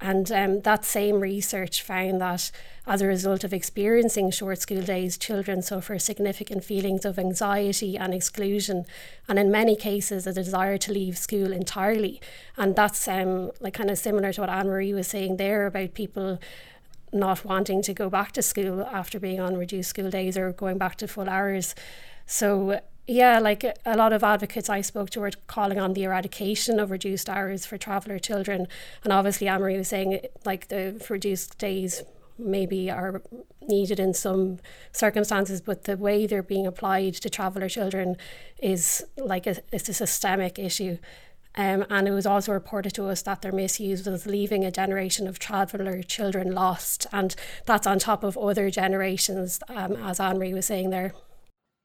and 0.00 0.30
um, 0.32 0.60
that 0.62 0.84
same 0.84 1.20
research 1.20 1.82
found 1.82 2.20
that 2.20 2.50
as 2.86 3.00
a 3.00 3.06
result 3.06 3.44
of 3.44 3.52
experiencing 3.52 4.30
short 4.32 4.60
school 4.60 4.82
days, 4.82 5.16
children 5.16 5.62
suffer 5.62 5.98
significant 5.98 6.64
feelings 6.64 7.04
of 7.04 7.18
anxiety 7.18 7.96
and 7.96 8.12
exclusion, 8.12 8.84
and 9.28 9.38
in 9.38 9.50
many 9.50 9.76
cases, 9.76 10.26
a 10.26 10.32
desire 10.32 10.78
to 10.78 10.92
leave 10.92 11.16
school 11.16 11.52
entirely. 11.52 12.20
And 12.56 12.74
that's 12.74 13.06
um, 13.06 13.52
like 13.60 13.74
kind 13.74 13.90
of 13.90 13.98
similar 13.98 14.32
to 14.32 14.40
what 14.40 14.50
Anne 14.50 14.66
Marie 14.66 14.92
was 14.92 15.06
saying 15.06 15.36
there 15.36 15.66
about 15.66 15.94
people 15.94 16.40
not 17.12 17.44
wanting 17.44 17.82
to 17.82 17.94
go 17.94 18.08
back 18.08 18.32
to 18.32 18.42
school 18.42 18.82
after 18.82 19.20
being 19.20 19.38
on 19.38 19.56
reduced 19.56 19.90
school 19.90 20.10
days 20.10 20.36
or 20.36 20.52
going 20.52 20.78
back 20.78 20.96
to 20.96 21.06
full 21.06 21.28
hours. 21.28 21.74
So 22.26 22.80
yeah, 23.12 23.38
like 23.38 23.64
a 23.84 23.96
lot 23.96 24.12
of 24.12 24.24
advocates 24.24 24.70
I 24.70 24.80
spoke 24.80 25.10
to 25.10 25.20
were 25.20 25.30
calling 25.46 25.78
on 25.78 25.92
the 25.92 26.04
eradication 26.04 26.80
of 26.80 26.90
reduced 26.90 27.28
hours 27.28 27.66
for 27.66 27.76
traveller 27.76 28.18
children. 28.18 28.66
And 29.04 29.12
obviously, 29.12 29.48
Anne 29.48 29.60
Marie 29.60 29.76
was 29.76 29.88
saying 29.88 30.20
like 30.44 30.68
the 30.68 31.04
reduced 31.08 31.58
days 31.58 32.02
maybe 32.38 32.90
are 32.90 33.22
needed 33.60 34.00
in 34.00 34.14
some 34.14 34.58
circumstances, 34.92 35.60
but 35.60 35.84
the 35.84 35.96
way 35.96 36.26
they're 36.26 36.42
being 36.42 36.66
applied 36.66 37.14
to 37.14 37.28
traveller 37.28 37.68
children 37.68 38.16
is 38.58 39.04
like 39.16 39.46
a, 39.46 39.56
it's 39.72 39.88
a 39.88 39.94
systemic 39.94 40.58
issue. 40.58 40.98
Um, 41.54 41.84
and 41.90 42.08
it 42.08 42.12
was 42.12 42.24
also 42.24 42.52
reported 42.52 42.94
to 42.94 43.08
us 43.08 43.20
that 43.22 43.42
their 43.42 43.52
misuse 43.52 44.06
was 44.06 44.24
leaving 44.26 44.64
a 44.64 44.70
generation 44.70 45.28
of 45.28 45.38
traveller 45.38 46.02
children 46.02 46.54
lost. 46.54 47.06
And 47.12 47.36
that's 47.66 47.86
on 47.86 47.98
top 47.98 48.24
of 48.24 48.38
other 48.38 48.70
generations, 48.70 49.60
um, 49.68 49.96
as 49.96 50.18
Anne 50.18 50.38
Marie 50.38 50.54
was 50.54 50.64
saying 50.64 50.88
there. 50.88 51.12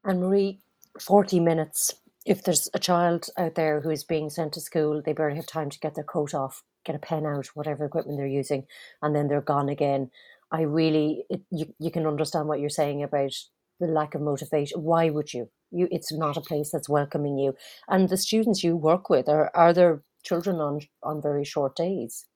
Anne 0.06 0.20
Marie, 0.20 0.60
40 1.00 1.40
minutes. 1.40 1.94
If 2.26 2.42
there's 2.44 2.68
a 2.74 2.78
child 2.78 3.26
out 3.38 3.54
there 3.54 3.80
who 3.80 3.90
is 3.90 4.04
being 4.04 4.30
sent 4.30 4.52
to 4.54 4.60
school, 4.60 5.02
they 5.04 5.12
barely 5.12 5.36
have 5.36 5.46
time 5.46 5.70
to 5.70 5.78
get 5.78 5.94
their 5.94 6.04
coat 6.04 6.34
off, 6.34 6.62
get 6.84 6.96
a 6.96 6.98
pen 6.98 7.24
out, 7.24 7.46
whatever 7.54 7.84
equipment 7.84 8.18
they're 8.18 8.26
using, 8.26 8.66
and 9.02 9.14
then 9.14 9.28
they're 9.28 9.40
gone 9.40 9.68
again. 9.68 10.10
I 10.50 10.62
really, 10.62 11.24
it, 11.30 11.42
you, 11.50 11.74
you 11.78 11.90
can 11.90 12.06
understand 12.06 12.48
what 12.48 12.60
you're 12.60 12.70
saying 12.70 13.02
about 13.02 13.32
the 13.80 13.86
lack 13.86 14.14
of 14.14 14.20
motivation. 14.20 14.82
Why 14.82 15.10
would 15.10 15.32
you? 15.32 15.48
You, 15.70 15.88
it's 15.90 16.12
not 16.12 16.36
a 16.36 16.42
place 16.42 16.70
that's 16.72 16.88
welcoming 16.88 17.38
you. 17.38 17.54
And 17.88 18.08
the 18.08 18.16
students 18.16 18.64
you 18.64 18.76
work 18.76 19.10
with 19.10 19.28
are 19.28 19.50
are 19.54 19.72
there 19.72 20.02
children 20.24 20.56
on 20.56 20.80
on 21.02 21.22
very 21.22 21.44
short 21.44 21.76
days? 21.76 22.26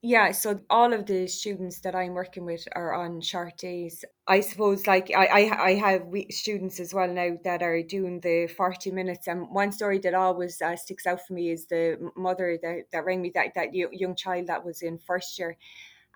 Yeah, 0.00 0.30
so 0.30 0.60
all 0.70 0.92
of 0.92 1.06
the 1.06 1.26
students 1.26 1.80
that 1.80 1.96
I'm 1.96 2.14
working 2.14 2.44
with 2.44 2.68
are 2.76 2.94
on 2.94 3.20
short 3.20 3.56
days. 3.58 4.04
I 4.28 4.40
suppose, 4.40 4.86
like 4.86 5.10
I, 5.10 5.26
I, 5.26 5.64
I 5.70 5.74
have 5.74 6.02
students 6.30 6.78
as 6.78 6.94
well 6.94 7.08
now 7.12 7.36
that 7.42 7.62
are 7.64 7.82
doing 7.82 8.20
the 8.20 8.46
forty 8.46 8.92
minutes. 8.92 9.26
And 9.26 9.50
one 9.50 9.72
story 9.72 9.98
that 10.00 10.14
always 10.14 10.62
uh, 10.62 10.76
sticks 10.76 11.04
out 11.04 11.26
for 11.26 11.32
me 11.32 11.50
is 11.50 11.66
the 11.66 12.12
mother 12.16 12.56
that, 12.62 12.84
that 12.92 13.04
rang 13.04 13.22
me 13.22 13.32
that 13.34 13.54
that 13.56 13.74
young 13.74 14.14
child 14.14 14.46
that 14.46 14.64
was 14.64 14.82
in 14.82 14.98
first 14.98 15.36
year, 15.36 15.56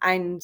and 0.03 0.41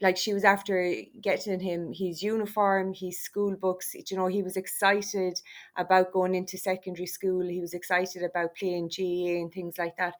like 0.00 0.16
she 0.16 0.34
was 0.34 0.44
after 0.44 0.92
getting 1.20 1.60
him 1.60 1.92
his 1.92 2.22
uniform, 2.22 2.92
his 2.92 3.20
school 3.20 3.56
books. 3.56 3.94
You 4.10 4.16
know, 4.16 4.26
he 4.26 4.42
was 4.42 4.56
excited 4.56 5.40
about 5.76 6.12
going 6.12 6.34
into 6.34 6.58
secondary 6.58 7.06
school. 7.06 7.46
He 7.46 7.60
was 7.60 7.74
excited 7.74 8.22
about 8.22 8.56
playing 8.56 8.88
GAA 8.88 9.40
and 9.40 9.52
things 9.52 9.78
like 9.78 9.96
that. 9.96 10.14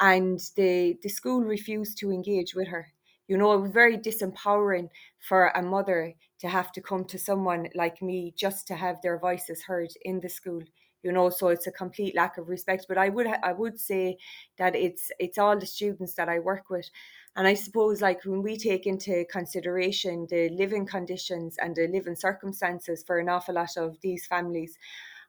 And 0.00 0.38
the 0.56 0.98
the 1.02 1.08
school 1.08 1.42
refused 1.42 1.98
to 1.98 2.10
engage 2.10 2.54
with 2.54 2.68
her. 2.68 2.92
You 3.28 3.36
know, 3.36 3.52
it 3.52 3.60
was 3.60 3.70
very 3.70 3.96
disempowering 3.98 4.90
for 5.18 5.48
a 5.48 5.62
mother 5.62 6.14
to 6.40 6.48
have 6.48 6.72
to 6.72 6.80
come 6.82 7.04
to 7.06 7.18
someone 7.18 7.68
like 7.74 8.02
me 8.02 8.32
just 8.36 8.66
to 8.68 8.74
have 8.74 9.00
their 9.02 9.18
voices 9.18 9.62
heard 9.64 9.90
in 10.02 10.20
the 10.20 10.28
school 10.28 10.62
you 11.04 11.10
know 11.10 11.30
so 11.30 11.48
it's 11.48 11.66
a 11.66 11.72
complete 11.72 12.14
lack 12.14 12.38
of 12.38 12.48
respect 12.48 12.86
but 12.88 12.96
i 12.96 13.08
would 13.08 13.26
i 13.26 13.52
would 13.52 13.78
say 13.80 14.16
that 14.56 14.76
it's 14.76 15.10
it's 15.18 15.36
all 15.36 15.58
the 15.58 15.66
students 15.66 16.14
that 16.14 16.28
i 16.28 16.38
work 16.38 16.70
with 16.70 16.88
and 17.34 17.46
I 17.46 17.54
suppose, 17.54 18.02
like, 18.02 18.24
when 18.26 18.42
we 18.42 18.58
take 18.58 18.86
into 18.86 19.24
consideration 19.30 20.26
the 20.28 20.50
living 20.50 20.84
conditions 20.84 21.56
and 21.56 21.74
the 21.74 21.88
living 21.88 22.14
circumstances 22.14 23.02
for 23.06 23.18
an 23.18 23.30
awful 23.30 23.54
lot 23.54 23.74
of 23.78 23.98
these 24.02 24.26
families, 24.26 24.76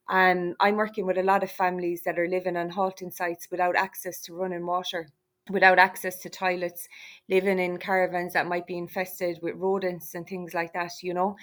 um, 0.10 0.56
I'm 0.60 0.76
working 0.76 1.06
with 1.06 1.18
a 1.18 1.24
lot 1.24 1.44
of 1.44 1.52
families 1.52 2.02
that 2.06 2.20
are 2.20 2.28
living 2.28 2.58
on 2.58 2.70
halting 2.70 3.12
sites 3.12 3.48
without 3.50 3.76
access 3.76 4.22
to 4.24 4.34
running 4.34 4.66
water, 4.66 5.08
without 5.50 5.80
access 5.80 6.20
to 6.20 6.30
toilets, 6.30 6.88
living 7.30 7.60
in 7.60 7.78
caravans 7.78 8.34
that 8.34 8.48
might 8.48 8.68
be 8.68 8.78
infested 8.78 9.40
with 9.42 9.56
rodents 9.56 10.14
and 10.16 10.28
things 10.28 10.54
like 10.54 10.74
that, 10.74 10.92
you 11.02 11.14
know. 11.14 11.36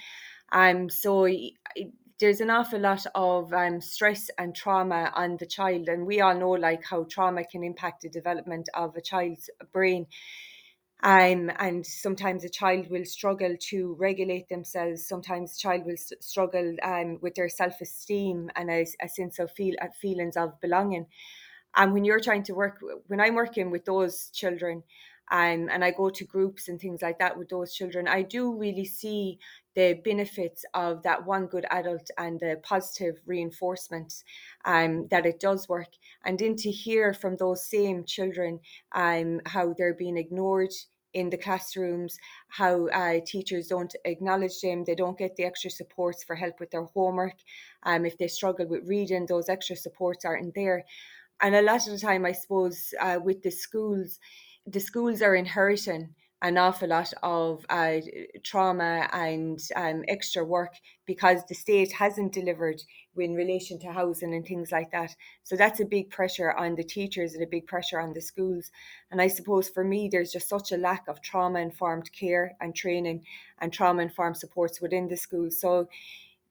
Um, 0.52 0.90
so 0.90 1.26
there's 2.18 2.40
an 2.42 2.50
awful 2.50 2.78
lot 2.78 3.04
of 3.14 3.52
um, 3.52 3.80
stress 3.80 4.28
and 4.36 4.54
trauma 4.54 5.10
on 5.14 5.38
the 5.38 5.46
child, 5.46 5.88
and 5.88 6.06
we 6.06 6.20
all 6.20 6.34
know 6.34 6.50
like 6.50 6.84
how 6.84 7.04
trauma 7.04 7.44
can 7.44 7.64
impact 7.64 8.02
the 8.02 8.10
development 8.10 8.68
of 8.74 8.94
a 8.94 9.00
child's 9.00 9.48
brain 9.72 10.06
um, 11.02 11.50
and 11.58 11.86
sometimes 11.86 12.44
a 12.44 12.48
child 12.48 12.90
will 12.90 13.04
struggle 13.04 13.56
to 13.70 13.94
regulate 13.98 14.48
themselves. 14.48 15.06
Sometimes 15.06 15.56
a 15.56 15.58
child 15.58 15.86
will 15.86 15.92
s- 15.92 16.12
struggle 16.20 16.76
um, 16.82 17.18
with 17.22 17.34
their 17.34 17.48
self 17.48 17.80
esteem 17.80 18.50
and 18.56 18.70
a, 18.70 18.86
a, 19.02 19.08
sense 19.08 19.38
of 19.38 19.50
feel 19.52 19.74
uh, 19.80 19.86
feelings 20.00 20.36
of 20.36 20.60
belonging. 20.60 21.06
And 21.76 21.92
when 21.92 22.04
you're 22.04 22.20
trying 22.20 22.42
to 22.44 22.54
work, 22.54 22.80
when 23.06 23.20
I'm 23.20 23.34
working 23.34 23.70
with 23.70 23.84
those 23.84 24.28
children, 24.34 24.82
um, 25.30 25.68
and 25.70 25.84
I 25.84 25.92
go 25.92 26.10
to 26.10 26.24
groups 26.24 26.68
and 26.68 26.80
things 26.80 27.02
like 27.02 27.18
that 27.20 27.36
with 27.38 27.48
those 27.48 27.74
children, 27.74 28.08
I 28.08 28.22
do 28.22 28.52
really 28.52 28.84
see 28.84 29.38
the 29.74 30.00
benefits 30.04 30.64
of 30.74 31.02
that 31.04 31.24
one 31.24 31.46
good 31.46 31.66
adult 31.70 32.10
and 32.18 32.40
the 32.40 32.60
positive 32.62 33.20
reinforcement 33.26 34.24
um, 34.64 35.06
that 35.10 35.26
it 35.26 35.38
does 35.38 35.68
work. 35.68 35.90
And 36.24 36.38
then 36.38 36.56
to 36.56 36.70
hear 36.70 37.14
from 37.14 37.36
those 37.36 37.64
same 37.64 38.04
children 38.04 38.60
um, 38.92 39.40
how 39.46 39.74
they're 39.76 39.94
being 39.94 40.16
ignored 40.16 40.72
in 41.14 41.30
the 41.30 41.36
classrooms, 41.36 42.18
how 42.48 42.86
uh, 42.88 43.18
teachers 43.26 43.68
don't 43.68 43.94
acknowledge 44.04 44.60
them, 44.60 44.84
they 44.84 44.94
don't 44.94 45.18
get 45.18 45.36
the 45.36 45.44
extra 45.44 45.70
supports 45.70 46.24
for 46.24 46.36
help 46.36 46.58
with 46.60 46.70
their 46.70 46.84
homework. 46.84 47.34
Um, 47.84 48.04
if 48.04 48.18
they 48.18 48.28
struggle 48.28 48.66
with 48.66 48.86
reading, 48.86 49.26
those 49.26 49.48
extra 49.48 49.76
supports 49.76 50.24
aren't 50.24 50.54
there. 50.54 50.84
And 51.42 51.54
a 51.54 51.62
lot 51.62 51.86
of 51.86 51.92
the 51.92 51.98
time, 51.98 52.26
I 52.26 52.32
suppose, 52.32 52.92
uh, 53.00 53.18
with 53.22 53.42
the 53.42 53.50
schools, 53.50 54.18
the 54.70 54.80
schools 54.80 55.22
are 55.22 55.34
inheriting 55.34 56.14
an 56.42 56.56
awful 56.56 56.88
lot 56.88 57.12
of 57.22 57.66
uh, 57.68 57.96
trauma 58.42 59.08
and 59.12 59.60
um, 59.76 60.02
extra 60.08 60.42
work 60.42 60.72
because 61.04 61.44
the 61.46 61.54
state 61.54 61.92
hasn't 61.92 62.32
delivered 62.32 62.82
in 63.16 63.34
relation 63.34 63.78
to 63.78 63.92
housing 63.92 64.32
and 64.32 64.46
things 64.46 64.72
like 64.72 64.90
that. 64.90 65.14
So 65.42 65.54
that's 65.54 65.80
a 65.80 65.84
big 65.84 66.08
pressure 66.08 66.52
on 66.52 66.76
the 66.76 66.84
teachers 66.84 67.34
and 67.34 67.42
a 67.42 67.46
big 67.46 67.66
pressure 67.66 68.00
on 68.00 68.14
the 68.14 68.22
schools. 68.22 68.70
And 69.10 69.20
I 69.20 69.28
suppose 69.28 69.68
for 69.68 69.84
me, 69.84 70.08
there's 70.10 70.32
just 70.32 70.48
such 70.48 70.72
a 70.72 70.78
lack 70.78 71.08
of 71.08 71.20
trauma 71.20 71.58
informed 71.58 72.10
care 72.12 72.56
and 72.60 72.74
training 72.74 73.24
and 73.60 73.70
trauma 73.70 74.02
informed 74.02 74.38
supports 74.38 74.80
within 74.80 75.08
the 75.08 75.18
schools. 75.18 75.60
So 75.60 75.88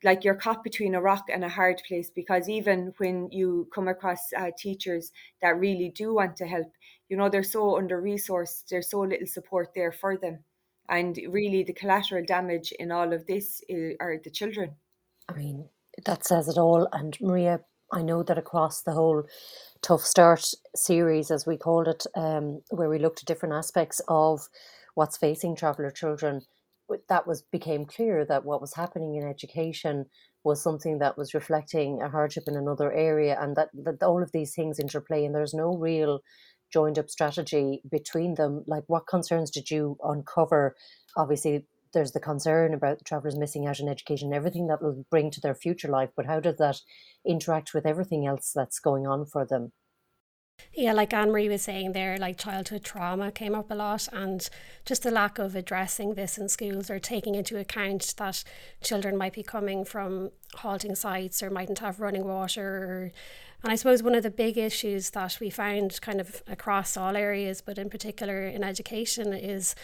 like 0.03 0.23
you're 0.23 0.35
caught 0.35 0.63
between 0.63 0.95
a 0.95 1.01
rock 1.01 1.25
and 1.31 1.43
a 1.43 1.49
hard 1.49 1.81
place 1.87 2.09
because 2.09 2.47
even 2.47 2.93
when 2.97 3.29
you 3.31 3.67
come 3.73 3.87
across 3.87 4.31
uh, 4.37 4.51
teachers 4.57 5.11
that 5.41 5.59
really 5.59 5.91
do 5.93 6.13
want 6.13 6.35
to 6.37 6.45
help 6.45 6.71
you 7.09 7.17
know 7.17 7.29
they're 7.29 7.43
so 7.43 7.77
under 7.77 8.01
resourced 8.01 8.67
there's 8.69 8.89
so 8.89 9.01
little 9.01 9.27
support 9.27 9.69
there 9.75 9.91
for 9.91 10.17
them. 10.17 10.39
And 10.87 11.19
really 11.29 11.63
the 11.63 11.73
collateral 11.73 12.25
damage 12.25 12.71
in 12.79 12.91
all 12.91 13.13
of 13.13 13.27
this 13.27 13.61
is, 13.69 13.95
are 13.99 14.17
the 14.23 14.31
children. 14.31 14.71
I 15.27 15.33
mean 15.33 15.69
that 16.05 16.25
says 16.25 16.47
it 16.47 16.57
all. 16.57 16.87
And 16.93 17.17
maria 17.21 17.59
i 17.91 18.01
know 18.01 18.23
that 18.23 18.37
across 18.37 18.81
the 18.81 18.91
whole 18.91 19.23
tough 19.81 20.01
start 20.01 20.45
series 20.75 21.31
as 21.31 21.45
we 21.45 21.57
called 21.57 21.87
it 21.87 22.05
um, 22.15 22.61
where 22.69 22.89
we 22.89 22.99
looked 22.99 23.19
at 23.21 23.25
different 23.25 23.55
aspects 23.55 24.01
of 24.07 24.47
what's 24.95 25.17
facing 25.17 25.55
traveller 25.55 25.89
children 25.89 26.41
that 27.07 27.27
was 27.27 27.43
became 27.43 27.85
clear 27.85 28.25
that 28.25 28.45
what 28.45 28.61
was 28.61 28.73
happening 28.73 29.15
in 29.15 29.27
education 29.27 30.05
was 30.43 30.61
something 30.61 30.99
that 30.99 31.17
was 31.17 31.33
reflecting 31.33 32.01
a 32.01 32.09
hardship 32.09 32.43
in 32.47 32.55
another 32.55 32.91
area 32.91 33.37
and 33.41 33.55
that, 33.55 33.69
that 33.73 34.01
all 34.01 34.23
of 34.23 34.31
these 34.31 34.55
things 34.55 34.79
interplay 34.79 35.25
and 35.25 35.35
there's 35.35 35.53
no 35.53 35.75
real 35.75 36.19
joined 36.71 36.99
up 36.99 37.09
strategy 37.09 37.81
between 37.89 38.35
them 38.35 38.63
like 38.67 38.83
what 38.87 39.07
concerns 39.07 39.49
did 39.51 39.69
you 39.69 39.97
uncover? 40.03 40.75
Obviously 41.17 41.65
there's 41.93 42.11
the 42.11 42.19
concern 42.19 42.73
about 42.73 43.03
travelers 43.05 43.35
missing 43.35 43.65
out 43.67 43.81
on 43.81 43.89
education 43.89 44.27
and 44.27 44.35
everything 44.35 44.67
that 44.67 44.81
will 44.81 45.05
bring 45.09 45.31
to 45.31 45.41
their 45.41 45.55
future 45.55 45.87
life 45.87 46.09
but 46.15 46.25
how 46.25 46.39
does 46.39 46.57
that 46.57 46.79
interact 47.25 47.73
with 47.73 47.85
everything 47.85 48.27
else 48.27 48.51
that's 48.53 48.79
going 48.79 49.07
on 49.07 49.25
for 49.25 49.45
them 49.45 49.71
yeah, 50.73 50.93
like 50.93 51.13
Anne 51.13 51.31
Marie 51.31 51.49
was 51.49 51.61
saying 51.61 51.93
there, 51.93 52.17
like 52.17 52.37
childhood 52.37 52.83
trauma 52.83 53.31
came 53.31 53.55
up 53.55 53.71
a 53.71 53.75
lot, 53.75 54.07
and 54.13 54.47
just 54.85 55.03
the 55.03 55.11
lack 55.11 55.39
of 55.39 55.55
addressing 55.55 56.13
this 56.13 56.37
in 56.37 56.49
schools 56.49 56.89
or 56.89 56.99
taking 56.99 57.35
into 57.35 57.57
account 57.57 58.13
that 58.17 58.43
children 58.81 59.17
might 59.17 59.33
be 59.33 59.43
coming 59.43 59.83
from 59.83 60.31
halting 60.55 60.95
sites 60.95 61.41
or 61.41 61.49
mightn't 61.49 61.79
have 61.79 61.99
running 61.99 62.25
water. 62.25 62.63
Or, 62.63 63.11
and 63.63 63.71
I 63.71 63.75
suppose 63.75 64.01
one 64.01 64.15
of 64.15 64.23
the 64.23 64.31
big 64.31 64.57
issues 64.57 65.09
that 65.11 65.37
we 65.39 65.49
found 65.49 65.99
kind 66.01 66.21
of 66.21 66.43
across 66.47 66.95
all 66.95 67.17
areas, 67.17 67.61
but 67.61 67.77
in 67.77 67.89
particular 67.89 68.45
in 68.45 68.63
education, 68.63 69.33
is 69.33 69.75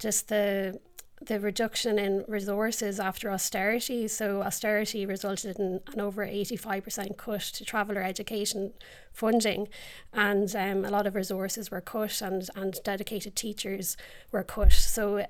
just 0.00 0.28
the 0.28 0.80
the 1.22 1.38
reduction 1.38 1.98
in 1.98 2.24
resources 2.26 2.98
after 2.98 3.30
austerity. 3.30 4.08
So, 4.08 4.42
austerity 4.42 5.04
resulted 5.04 5.58
in 5.58 5.80
an 5.92 6.00
over 6.00 6.26
85% 6.26 7.16
cut 7.18 7.40
to 7.40 7.64
traveller 7.64 8.02
education 8.02 8.72
funding, 9.12 9.68
and 10.14 10.54
um, 10.56 10.84
a 10.84 10.90
lot 10.90 11.06
of 11.06 11.14
resources 11.14 11.70
were 11.70 11.82
cut, 11.82 12.22
and, 12.22 12.48
and 12.56 12.80
dedicated 12.84 13.36
teachers 13.36 13.96
were 14.32 14.42
cut. 14.42 14.72
So, 14.72 15.26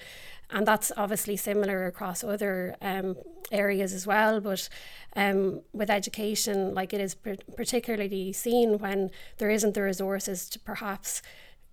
and 0.51 0.67
that's 0.67 0.93
obviously 0.97 1.37
similar 1.37 1.87
across 1.87 2.23
other 2.23 2.77
um, 2.81 3.17
areas 3.51 3.93
as 3.93 4.07
well. 4.07 4.41
But 4.41 4.69
um, 5.17 5.63
with 5.73 5.91
education, 5.91 6.73
like 6.73 6.93
it 6.93 7.01
is 7.01 7.17
particularly 7.57 8.33
seen 8.33 8.79
when 8.79 9.11
there 9.39 9.51
isn't 9.51 9.75
the 9.75 9.83
resources 9.83 10.49
to 10.51 10.59
perhaps 10.61 11.21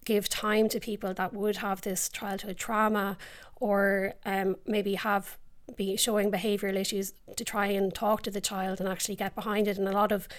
give 0.07 0.29
time 0.29 0.69
to 0.69 0.79
people 0.79 1.13
that 1.13 1.33
would 1.33 1.57
have 1.57 1.81
this 1.81 2.07
childhood 2.07 2.55
trauma 2.55 3.17
or 3.57 4.13
um, 4.25 4.55
maybe 4.65 4.95
have 4.95 5.37
be 5.75 5.97
showing 5.97 6.31
behavioural 6.31 6.77
issues 6.77 7.13
to 7.35 7.43
try 7.43 7.65
and 7.65 7.93
talk 7.93 8.23
to 8.23 8.31
the 8.31 8.39
child 8.39 8.79
and 8.79 8.87
actually 8.87 9.17
get 9.17 9.35
behind 9.35 9.67
it. 9.67 9.77
And 9.77 9.85
a 9.85 9.91
lot 9.91 10.13
of 10.13 10.29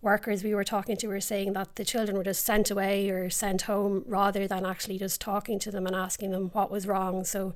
workers 0.00 0.44
we 0.44 0.54
were 0.54 0.62
talking 0.62 0.96
to 0.98 1.08
were 1.08 1.20
saying 1.20 1.54
that 1.54 1.74
the 1.74 1.84
children 1.84 2.16
were 2.16 2.22
just 2.22 2.46
sent 2.46 2.70
away 2.70 3.10
or 3.10 3.28
sent 3.28 3.62
home 3.62 4.04
rather 4.06 4.46
than 4.46 4.64
actually 4.64 4.96
just 4.96 5.20
talking 5.20 5.58
to 5.58 5.72
them 5.72 5.86
and 5.86 5.96
asking 5.96 6.30
them 6.30 6.50
what 6.52 6.70
was 6.70 6.86
wrong. 6.86 7.24
So 7.24 7.52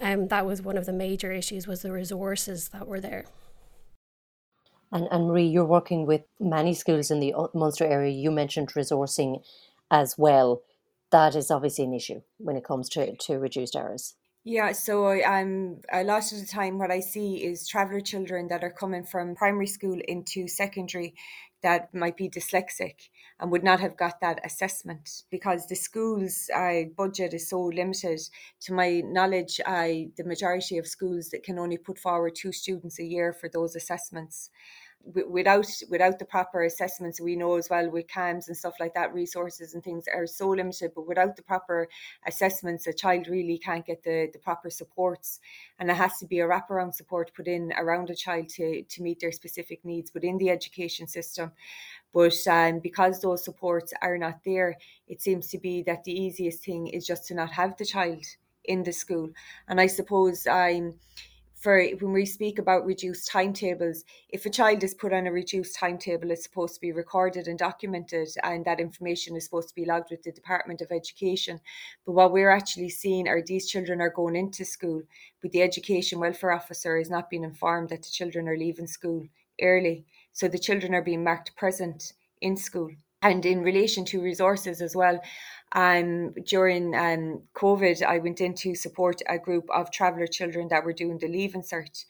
um, 0.00 0.26
that 0.28 0.44
was 0.44 0.62
one 0.62 0.76
of 0.76 0.84
the 0.84 0.92
major 0.92 1.30
issues 1.30 1.68
was 1.68 1.82
the 1.82 1.92
resources 1.92 2.70
that 2.70 2.88
were 2.88 3.00
there. 3.00 3.26
And, 4.90 5.06
Anne 5.12 5.28
Marie, 5.28 5.46
you're 5.46 5.64
working 5.64 6.06
with 6.06 6.22
many 6.40 6.74
schools 6.74 7.12
in 7.12 7.20
the 7.20 7.34
Munster 7.54 7.84
area. 7.84 8.10
You 8.10 8.32
mentioned 8.32 8.70
resourcing 8.74 9.44
as 9.92 10.18
well. 10.18 10.62
That 11.10 11.34
is 11.34 11.50
obviously 11.50 11.84
an 11.84 11.94
issue 11.94 12.22
when 12.38 12.56
it 12.56 12.64
comes 12.64 12.88
to, 12.90 13.16
to 13.16 13.38
reduced 13.38 13.76
errors. 13.76 14.14
Yeah, 14.46 14.72
so 14.72 15.08
I'm 15.08 15.80
a 15.90 16.04
lot 16.04 16.30
of 16.30 16.38
the 16.38 16.46
time 16.46 16.78
what 16.78 16.90
I 16.90 17.00
see 17.00 17.42
is 17.42 17.66
traveller 17.66 18.00
children 18.00 18.48
that 18.48 18.62
are 18.62 18.70
coming 18.70 19.04
from 19.04 19.34
primary 19.34 19.66
school 19.66 19.98
into 20.06 20.48
secondary 20.48 21.14
that 21.62 21.94
might 21.94 22.18
be 22.18 22.28
dyslexic 22.28 23.08
and 23.40 23.50
would 23.50 23.64
not 23.64 23.80
have 23.80 23.96
got 23.96 24.20
that 24.20 24.38
assessment 24.44 25.22
because 25.30 25.66
the 25.66 25.74
school's 25.74 26.50
uh, 26.54 26.82
budget 26.94 27.32
is 27.32 27.48
so 27.48 27.58
limited. 27.58 28.20
To 28.64 28.74
my 28.74 29.00
knowledge, 29.00 29.62
I 29.64 30.10
the 30.18 30.24
majority 30.24 30.76
of 30.76 30.86
schools 30.86 31.30
that 31.30 31.42
can 31.42 31.58
only 31.58 31.78
put 31.78 31.98
forward 31.98 32.34
two 32.34 32.52
students 32.52 33.00
a 33.00 33.04
year 33.04 33.32
for 33.32 33.48
those 33.48 33.74
assessments 33.74 34.50
without 35.28 35.66
without 35.90 36.18
the 36.18 36.24
proper 36.24 36.64
assessments 36.64 37.20
we 37.20 37.36
know 37.36 37.56
as 37.56 37.68
well 37.68 37.90
with 37.90 38.06
CAMHS 38.06 38.48
and 38.48 38.56
stuff 38.56 38.74
like 38.80 38.94
that 38.94 39.12
resources 39.12 39.74
and 39.74 39.84
things 39.84 40.06
are 40.12 40.26
so 40.26 40.48
limited 40.48 40.92
but 40.94 41.06
without 41.06 41.36
the 41.36 41.42
proper 41.42 41.88
assessments 42.26 42.86
a 42.86 42.92
child 42.92 43.28
really 43.28 43.58
can't 43.58 43.86
get 43.86 44.02
the 44.02 44.30
the 44.32 44.38
proper 44.38 44.70
supports. 44.70 45.40
And 45.78 45.88
there 45.88 45.96
has 45.96 46.18
to 46.18 46.26
be 46.26 46.40
a 46.40 46.46
wraparound 46.46 46.94
support 46.94 47.32
put 47.34 47.48
in 47.48 47.72
around 47.76 48.10
a 48.10 48.14
child 48.14 48.48
to 48.50 48.82
to 48.82 49.02
meet 49.02 49.20
their 49.20 49.32
specific 49.32 49.84
needs 49.84 50.12
within 50.14 50.38
the 50.38 50.50
education 50.50 51.06
system. 51.06 51.52
But 52.12 52.34
um, 52.48 52.78
because 52.80 53.20
those 53.20 53.44
supports 53.44 53.92
are 54.00 54.18
not 54.18 54.40
there 54.44 54.76
it 55.08 55.20
seems 55.20 55.48
to 55.48 55.58
be 55.58 55.82
that 55.82 56.04
the 56.04 56.12
easiest 56.12 56.64
thing 56.64 56.86
is 56.86 57.06
just 57.06 57.26
to 57.28 57.34
not 57.34 57.50
have 57.50 57.76
the 57.76 57.84
child 57.84 58.24
in 58.64 58.82
the 58.82 58.92
school. 58.92 59.30
And 59.68 59.80
i 59.80 59.86
suppose 59.86 60.46
i'm 60.46 60.86
um, 60.86 60.94
for 61.64 61.82
when 62.00 62.12
we 62.12 62.26
speak 62.26 62.58
about 62.58 62.84
reduced 62.84 63.26
timetables, 63.26 64.04
if 64.28 64.44
a 64.44 64.50
child 64.50 64.84
is 64.84 64.92
put 64.92 65.14
on 65.14 65.26
a 65.26 65.32
reduced 65.32 65.74
timetable, 65.74 66.30
it's 66.30 66.42
supposed 66.42 66.74
to 66.74 66.80
be 66.80 66.92
recorded 66.92 67.48
and 67.48 67.58
documented, 67.58 68.28
and 68.42 68.66
that 68.66 68.80
information 68.80 69.34
is 69.34 69.46
supposed 69.46 69.70
to 69.70 69.74
be 69.74 69.86
logged 69.86 70.10
with 70.10 70.22
the 70.22 70.30
Department 70.30 70.82
of 70.82 70.92
Education. 70.92 71.58
But 72.04 72.12
what 72.12 72.32
we're 72.32 72.50
actually 72.50 72.90
seeing 72.90 73.26
are 73.28 73.40
these 73.40 73.66
children 73.66 74.02
are 74.02 74.10
going 74.10 74.36
into 74.36 74.62
school, 74.62 75.00
but 75.40 75.52
the 75.52 75.62
education 75.62 76.20
welfare 76.20 76.52
officer 76.52 76.98
is 76.98 77.08
not 77.08 77.30
being 77.30 77.44
informed 77.44 77.88
that 77.88 78.02
the 78.02 78.10
children 78.10 78.46
are 78.46 78.58
leaving 78.58 78.86
school 78.86 79.26
early. 79.62 80.04
So 80.34 80.48
the 80.48 80.58
children 80.58 80.94
are 80.94 81.00
being 81.00 81.24
marked 81.24 81.56
present 81.56 82.12
in 82.42 82.58
school. 82.58 82.90
And 83.22 83.46
in 83.46 83.62
relation 83.62 84.04
to 84.06 84.20
resources 84.20 84.82
as 84.82 84.94
well, 84.94 85.18
um, 85.74 86.32
during 86.46 86.94
um, 86.94 87.42
COVID, 87.54 88.02
I 88.02 88.18
went 88.18 88.40
in 88.40 88.54
to 88.54 88.74
support 88.74 89.20
a 89.28 89.38
group 89.38 89.68
of 89.70 89.90
traveller 89.90 90.28
children 90.28 90.68
that 90.68 90.84
were 90.84 90.92
doing 90.92 91.18
the 91.18 91.28
leave 91.28 91.52
Cert, 91.52 92.04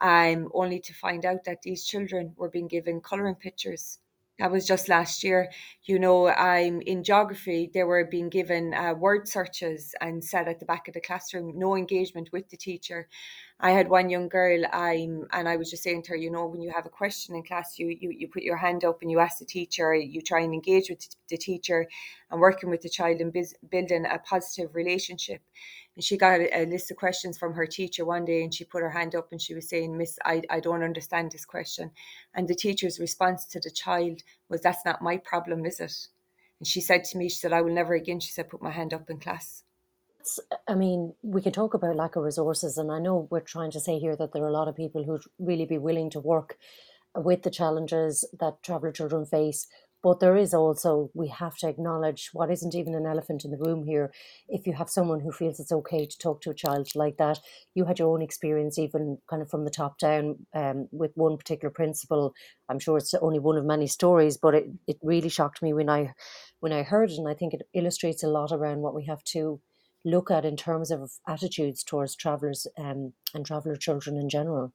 um, 0.00 0.48
only 0.54 0.80
to 0.80 0.94
find 0.94 1.24
out 1.26 1.44
that 1.44 1.62
these 1.62 1.84
children 1.84 2.32
were 2.36 2.48
being 2.48 2.68
given 2.68 3.00
colouring 3.00 3.34
pictures. 3.34 3.98
That 4.38 4.50
was 4.50 4.66
just 4.66 4.88
last 4.88 5.22
year. 5.22 5.50
You 5.84 5.98
know, 5.98 6.28
I'm 6.28 6.80
in 6.80 7.04
geography, 7.04 7.70
they 7.72 7.84
were 7.84 8.06
being 8.06 8.30
given 8.30 8.72
uh, 8.72 8.94
word 8.94 9.28
searches 9.28 9.94
and 10.00 10.24
set 10.24 10.48
at 10.48 10.58
the 10.58 10.64
back 10.64 10.88
of 10.88 10.94
the 10.94 11.00
classroom, 11.02 11.58
no 11.58 11.76
engagement 11.76 12.30
with 12.32 12.48
the 12.48 12.56
teacher. 12.56 13.06
I 13.62 13.72
had 13.72 13.90
one 13.90 14.08
young 14.08 14.28
girl, 14.28 14.64
I'm, 14.72 15.28
and 15.32 15.46
I 15.46 15.56
was 15.56 15.70
just 15.70 15.82
saying 15.82 16.04
to 16.04 16.10
her, 16.12 16.16
you 16.16 16.30
know, 16.30 16.46
when 16.46 16.62
you 16.62 16.70
have 16.70 16.86
a 16.86 16.90
question 16.90 17.34
in 17.34 17.42
class, 17.42 17.78
you, 17.78 17.88
you, 17.88 18.10
you 18.10 18.26
put 18.26 18.42
your 18.42 18.56
hand 18.56 18.86
up 18.86 19.02
and 19.02 19.10
you 19.10 19.18
ask 19.18 19.38
the 19.38 19.44
teacher, 19.44 19.94
you 19.94 20.22
try 20.22 20.40
and 20.40 20.54
engage 20.54 20.88
with 20.88 21.06
the 21.28 21.36
teacher 21.36 21.86
and 22.30 22.40
working 22.40 22.70
with 22.70 22.80
the 22.80 22.88
child 22.88 23.20
and 23.20 23.34
biz, 23.34 23.54
building 23.70 24.06
a 24.06 24.18
positive 24.18 24.74
relationship. 24.74 25.42
And 25.94 26.02
she 26.02 26.16
got 26.16 26.40
a, 26.40 26.62
a, 26.62 26.64
list 26.64 26.90
of 26.90 26.96
questions 26.96 27.36
from 27.36 27.52
her 27.52 27.66
teacher 27.66 28.06
one 28.06 28.24
day 28.24 28.42
and 28.42 28.54
she 28.54 28.64
put 28.64 28.80
her 28.80 28.88
hand 28.88 29.14
up 29.14 29.28
and 29.30 29.42
she 29.42 29.54
was 29.54 29.68
saying, 29.68 29.94
Miss, 29.94 30.18
I, 30.24 30.40
I 30.48 30.60
don't 30.60 30.82
understand 30.82 31.30
this 31.30 31.44
question. 31.44 31.90
And 32.32 32.48
the 32.48 32.54
teacher's 32.54 32.98
response 32.98 33.44
to 33.46 33.60
the 33.60 33.70
child 33.70 34.22
was, 34.48 34.62
That's 34.62 34.86
not 34.86 35.02
my 35.02 35.18
problem, 35.18 35.66
is 35.66 35.80
it? 35.80 36.08
And 36.60 36.66
she 36.66 36.80
said 36.80 37.04
to 37.04 37.18
me, 37.18 37.28
She 37.28 37.36
said, 37.36 37.52
I 37.52 37.60
will 37.60 37.74
never 37.74 37.92
again, 37.92 38.20
she 38.20 38.32
said, 38.32 38.48
put 38.48 38.62
my 38.62 38.70
hand 38.70 38.94
up 38.94 39.10
in 39.10 39.18
class. 39.18 39.64
I 40.68 40.74
mean, 40.74 41.14
we 41.22 41.42
can 41.42 41.52
talk 41.52 41.74
about 41.74 41.96
lack 41.96 42.16
of 42.16 42.24
resources, 42.24 42.78
and 42.78 42.90
I 42.90 42.98
know 42.98 43.28
we're 43.30 43.40
trying 43.40 43.70
to 43.72 43.80
say 43.80 43.98
here 43.98 44.16
that 44.16 44.32
there 44.32 44.42
are 44.44 44.48
a 44.48 44.52
lot 44.52 44.68
of 44.68 44.76
people 44.76 45.04
who'd 45.04 45.24
really 45.38 45.66
be 45.66 45.78
willing 45.78 46.10
to 46.10 46.20
work 46.20 46.56
with 47.14 47.42
the 47.42 47.50
challenges 47.50 48.24
that 48.38 48.62
traveller 48.62 48.92
children 48.92 49.26
face. 49.26 49.66
But 50.02 50.20
there 50.20 50.36
is 50.36 50.54
also, 50.54 51.10
we 51.12 51.28
have 51.28 51.58
to 51.58 51.68
acknowledge 51.68 52.30
what 52.32 52.50
isn't 52.50 52.74
even 52.74 52.94
an 52.94 53.04
elephant 53.04 53.44
in 53.44 53.50
the 53.50 53.58
room 53.58 53.84
here. 53.84 54.10
If 54.48 54.66
you 54.66 54.72
have 54.72 54.88
someone 54.88 55.20
who 55.20 55.30
feels 55.30 55.60
it's 55.60 55.72
okay 55.72 56.06
to 56.06 56.18
talk 56.18 56.40
to 56.42 56.50
a 56.50 56.54
child 56.54 56.88
like 56.94 57.18
that, 57.18 57.38
you 57.74 57.84
had 57.84 57.98
your 57.98 58.10
own 58.10 58.22
experience, 58.22 58.78
even 58.78 59.18
kind 59.28 59.42
of 59.42 59.50
from 59.50 59.64
the 59.64 59.70
top 59.70 59.98
down, 59.98 60.46
um, 60.54 60.88
with 60.90 61.10
one 61.16 61.36
particular 61.36 61.70
principal. 61.70 62.32
I'm 62.70 62.78
sure 62.78 62.96
it's 62.96 63.12
only 63.14 63.40
one 63.40 63.58
of 63.58 63.66
many 63.66 63.86
stories, 63.86 64.38
but 64.38 64.54
it, 64.54 64.70
it 64.86 64.96
really 65.02 65.28
shocked 65.28 65.60
me 65.60 65.74
when 65.74 65.90
I 65.90 66.14
when 66.60 66.72
I 66.72 66.82
heard 66.82 67.10
it, 67.10 67.18
and 67.18 67.28
I 67.28 67.34
think 67.34 67.52
it 67.52 67.68
illustrates 67.74 68.22
a 68.22 68.28
lot 68.28 68.52
around 68.52 68.80
what 68.80 68.94
we 68.94 69.04
have 69.04 69.22
to 69.24 69.60
look 70.04 70.30
at 70.30 70.44
in 70.44 70.56
terms 70.56 70.90
of 70.90 71.12
attitudes 71.26 71.84
towards 71.84 72.14
travellers 72.14 72.66
um, 72.78 73.12
and 73.34 73.44
traveller 73.44 73.76
children 73.76 74.16
in 74.16 74.28
general? 74.28 74.72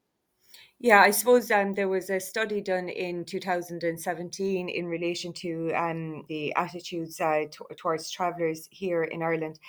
Yeah, 0.79 1.01
I 1.01 1.11
suppose 1.11 1.49
um, 1.51 1.73
there 1.73 1.87
was 1.87 2.09
a 2.09 2.19
study 2.19 2.61
done 2.61 2.89
in 2.89 3.23
2017 3.25 4.69
in 4.69 4.85
relation 4.85 5.31
to 5.33 5.71
um, 5.73 6.25
the 6.27 6.53
attitudes 6.55 7.19
uh, 7.21 7.45
t- 7.49 7.75
towards 7.77 8.11
travellers 8.11 8.67
here 8.71 9.03
in 9.03 9.23
Ireland 9.23 9.59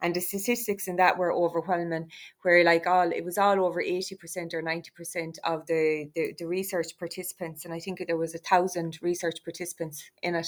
and 0.00 0.14
the 0.14 0.20
statistics 0.20 0.88
in 0.88 0.96
that 0.96 1.16
were 1.18 1.32
overwhelming 1.32 2.08
where 2.42 2.64
like 2.64 2.86
all 2.86 3.10
it 3.10 3.24
was 3.24 3.38
all 3.38 3.64
over 3.64 3.82
80% 3.82 4.54
or 4.54 4.62
90% 4.62 5.38
of 5.44 5.66
the, 5.66 6.08
the, 6.14 6.34
the 6.38 6.46
research 6.46 6.96
participants 6.98 7.64
and 7.64 7.74
i 7.74 7.78
think 7.78 8.02
there 8.06 8.16
was 8.16 8.34
a 8.34 8.38
thousand 8.38 8.98
research 9.02 9.42
participants 9.44 10.04
in 10.22 10.34
it. 10.34 10.46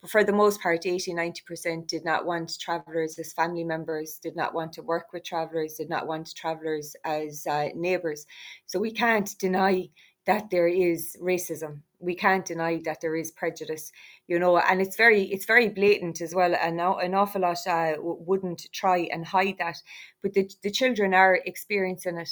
But 0.00 0.10
for 0.10 0.24
the 0.24 0.32
most 0.32 0.60
part 0.60 0.86
80 0.86 1.14
90% 1.14 1.86
did 1.86 2.04
not 2.04 2.26
want 2.26 2.58
travelers 2.58 3.18
as 3.18 3.32
family 3.32 3.64
members 3.64 4.18
did 4.22 4.36
not 4.36 4.54
want 4.54 4.72
to 4.74 4.82
work 4.82 5.12
with 5.12 5.24
travelers 5.24 5.74
did 5.74 5.88
not 5.88 6.06
want 6.06 6.34
travelers 6.34 6.96
as 7.04 7.46
uh, 7.46 7.68
neighbors 7.74 8.26
so 8.66 8.78
we 8.78 8.92
can't 8.92 9.38
deny 9.38 9.88
that 10.26 10.50
there 10.50 10.68
is 10.68 11.16
racism 11.20 11.80
we 12.04 12.14
can't 12.14 12.44
deny 12.44 12.80
that 12.84 13.00
there 13.00 13.16
is 13.16 13.30
prejudice 13.30 13.90
you 14.26 14.38
know 14.38 14.58
and 14.58 14.80
it's 14.80 14.96
very 14.96 15.22
it's 15.24 15.46
very 15.46 15.68
blatant 15.68 16.20
as 16.20 16.34
well. 16.34 16.54
And 16.54 16.80
an 16.80 17.14
awful 17.14 17.42
lot 17.42 17.66
uh, 17.66 17.94
wouldn't 17.98 18.66
try 18.72 19.08
and 19.10 19.26
hide 19.26 19.56
that 19.58 19.78
but 20.22 20.34
the, 20.34 20.50
the 20.62 20.70
children 20.70 21.14
are 21.14 21.40
experiencing 21.44 22.18
it. 22.18 22.30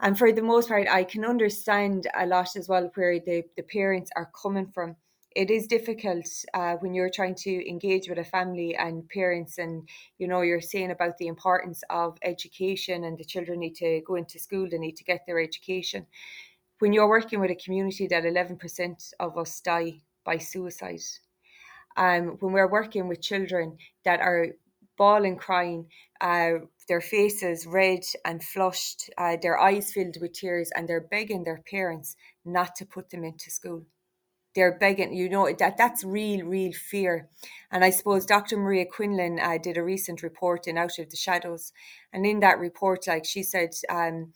And 0.00 0.18
for 0.18 0.32
the 0.32 0.42
most 0.42 0.68
part 0.68 0.88
i 0.88 1.04
can 1.04 1.24
understand 1.24 2.06
a 2.14 2.26
lot 2.26 2.56
as 2.56 2.68
well 2.68 2.90
where 2.94 3.18
the, 3.18 3.44
the 3.56 3.62
parents 3.62 4.10
are 4.16 4.30
coming 4.40 4.66
from. 4.66 4.96
It 5.34 5.50
is 5.50 5.66
difficult 5.66 6.28
uh, 6.54 6.74
when 6.74 6.94
you're 6.94 7.10
trying 7.10 7.34
to 7.46 7.68
engage 7.68 8.08
with 8.08 8.18
a 8.18 8.24
family 8.24 8.76
and 8.76 9.08
parents 9.08 9.58
and 9.58 9.88
you 10.16 10.28
know 10.28 10.42
you're 10.42 10.60
saying 10.60 10.92
about 10.92 11.18
the 11.18 11.26
importance 11.26 11.82
of 11.90 12.16
education 12.22 13.02
and 13.02 13.18
the 13.18 13.24
children 13.24 13.58
need 13.58 13.74
to 13.76 14.00
go 14.06 14.14
into 14.14 14.38
school 14.38 14.68
they 14.70 14.78
need 14.78 14.96
to 14.96 15.04
get 15.04 15.26
their 15.26 15.40
education 15.40 16.06
when 16.84 16.92
you're 16.92 17.08
working 17.08 17.40
with 17.40 17.50
a 17.50 17.54
community 17.54 18.06
that 18.06 18.24
11% 18.24 19.14
of 19.18 19.38
us 19.38 19.58
die 19.60 20.02
by 20.22 20.36
suicide, 20.36 21.00
um, 21.96 22.36
when 22.40 22.52
we're 22.52 22.70
working 22.70 23.08
with 23.08 23.22
children 23.22 23.78
that 24.04 24.20
are 24.20 24.48
bawling, 24.98 25.38
crying, 25.38 25.86
uh, 26.20 26.50
their 26.86 27.00
faces 27.00 27.66
red 27.66 28.00
and 28.26 28.44
flushed, 28.44 29.08
uh, 29.16 29.38
their 29.40 29.58
eyes 29.58 29.94
filled 29.94 30.18
with 30.20 30.34
tears, 30.34 30.70
and 30.76 30.86
they're 30.86 31.08
begging 31.10 31.42
their 31.44 31.62
parents 31.70 32.16
not 32.44 32.76
to 32.76 32.84
put 32.84 33.08
them 33.08 33.24
into 33.24 33.50
school. 33.50 33.86
They're 34.54 34.78
begging, 34.78 35.14
you 35.14 35.30
know, 35.30 35.50
that 35.58 35.78
that's 35.78 36.04
real, 36.04 36.44
real 36.44 36.74
fear. 36.74 37.30
And 37.72 37.82
I 37.82 37.88
suppose 37.88 38.26
Dr. 38.26 38.58
Maria 38.58 38.84
Quinlan 38.84 39.40
uh, 39.40 39.56
did 39.56 39.78
a 39.78 39.82
recent 39.82 40.22
report 40.22 40.68
in 40.68 40.76
Out 40.76 40.98
of 40.98 41.08
the 41.08 41.16
Shadows, 41.16 41.72
and 42.12 42.26
in 42.26 42.40
that 42.40 42.58
report, 42.58 43.06
like 43.06 43.24
she 43.24 43.42
said, 43.42 43.70
um, 43.88 44.34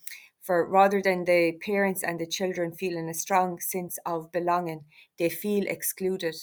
for 0.48 0.66
rather 0.66 1.02
than 1.02 1.26
the 1.26 1.52
parents 1.60 2.02
and 2.02 2.18
the 2.18 2.26
children 2.26 2.72
feeling 2.72 3.10
a 3.10 3.12
strong 3.12 3.60
sense 3.60 3.98
of 4.06 4.32
belonging, 4.32 4.82
they 5.18 5.28
feel 5.28 5.66
excluded. 5.66 6.34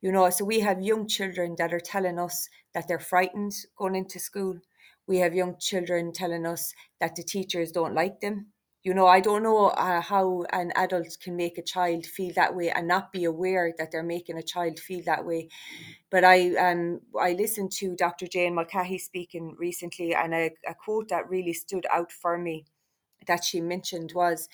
You 0.00 0.10
know, 0.10 0.28
so 0.30 0.44
we 0.44 0.58
have 0.58 0.82
young 0.82 1.06
children 1.06 1.54
that 1.58 1.72
are 1.72 1.78
telling 1.78 2.18
us 2.18 2.48
that 2.74 2.88
they're 2.88 2.98
frightened 2.98 3.52
going 3.78 3.94
into 3.94 4.18
school. 4.18 4.58
We 5.06 5.18
have 5.18 5.36
young 5.36 5.54
children 5.60 6.12
telling 6.12 6.44
us 6.46 6.74
that 6.98 7.14
the 7.14 7.22
teachers 7.22 7.70
don't 7.70 7.94
like 7.94 8.20
them. 8.20 8.48
You 8.82 8.92
know, 8.92 9.06
I 9.06 9.20
don't 9.20 9.44
know 9.44 9.68
uh, 9.68 10.00
how 10.00 10.42
an 10.52 10.72
adult 10.74 11.16
can 11.22 11.36
make 11.36 11.56
a 11.56 11.62
child 11.62 12.06
feel 12.06 12.32
that 12.34 12.56
way 12.56 12.70
and 12.70 12.88
not 12.88 13.12
be 13.12 13.22
aware 13.22 13.72
that 13.78 13.92
they're 13.92 14.02
making 14.02 14.36
a 14.36 14.42
child 14.42 14.80
feel 14.80 15.04
that 15.06 15.24
way. 15.24 15.48
But 16.10 16.24
I 16.24 16.56
um 16.56 17.02
I 17.18 17.34
listened 17.34 17.70
to 17.78 17.94
Dr. 17.94 18.26
Jane 18.26 18.56
Mulcahy 18.56 18.98
speaking 18.98 19.54
recently, 19.56 20.12
and 20.12 20.34
a, 20.34 20.50
a 20.66 20.74
quote 20.74 21.08
that 21.10 21.30
really 21.30 21.52
stood 21.52 21.86
out 21.92 22.10
for 22.10 22.36
me 22.36 22.64
that 23.26 23.44
she 23.44 23.60
mentioned 23.60 24.12
was 24.14 24.48